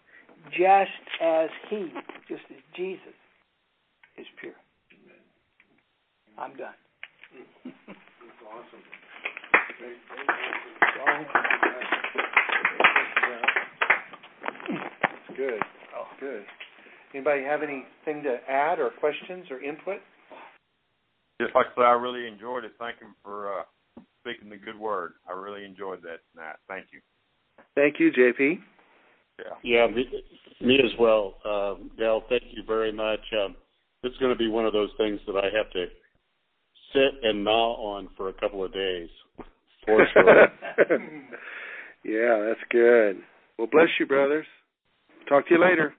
[0.51, 1.91] just as he,
[2.27, 3.01] just as Jesus,
[4.17, 4.53] is pure.
[6.37, 6.73] I'm done.
[7.65, 7.75] That's
[8.47, 9.00] awesome.
[9.81, 9.97] Great,
[15.01, 15.59] That's good.
[15.97, 16.43] Oh, good.
[17.15, 19.97] Anybody have anything to add or questions or input?
[21.41, 22.73] Just like I said, I really enjoyed it.
[22.77, 23.63] Thank you for uh,
[24.19, 25.13] speaking the good word.
[25.27, 26.57] I really enjoyed that tonight.
[26.67, 26.99] Thank you.
[27.73, 28.59] Thank you, JP.
[29.39, 29.45] Yeah.
[29.63, 30.05] Yeah, me,
[30.61, 31.37] me as well.
[31.43, 33.21] Uh, Dale, thank you very much.
[33.43, 33.55] Um,
[34.03, 35.85] it's going to be one of those things that I have to
[36.93, 39.09] sit and gnaw on for a couple of days.
[42.03, 43.17] Yeah, that's good.
[43.57, 44.47] Well, bless you, brothers.
[45.29, 45.93] Talk to you later.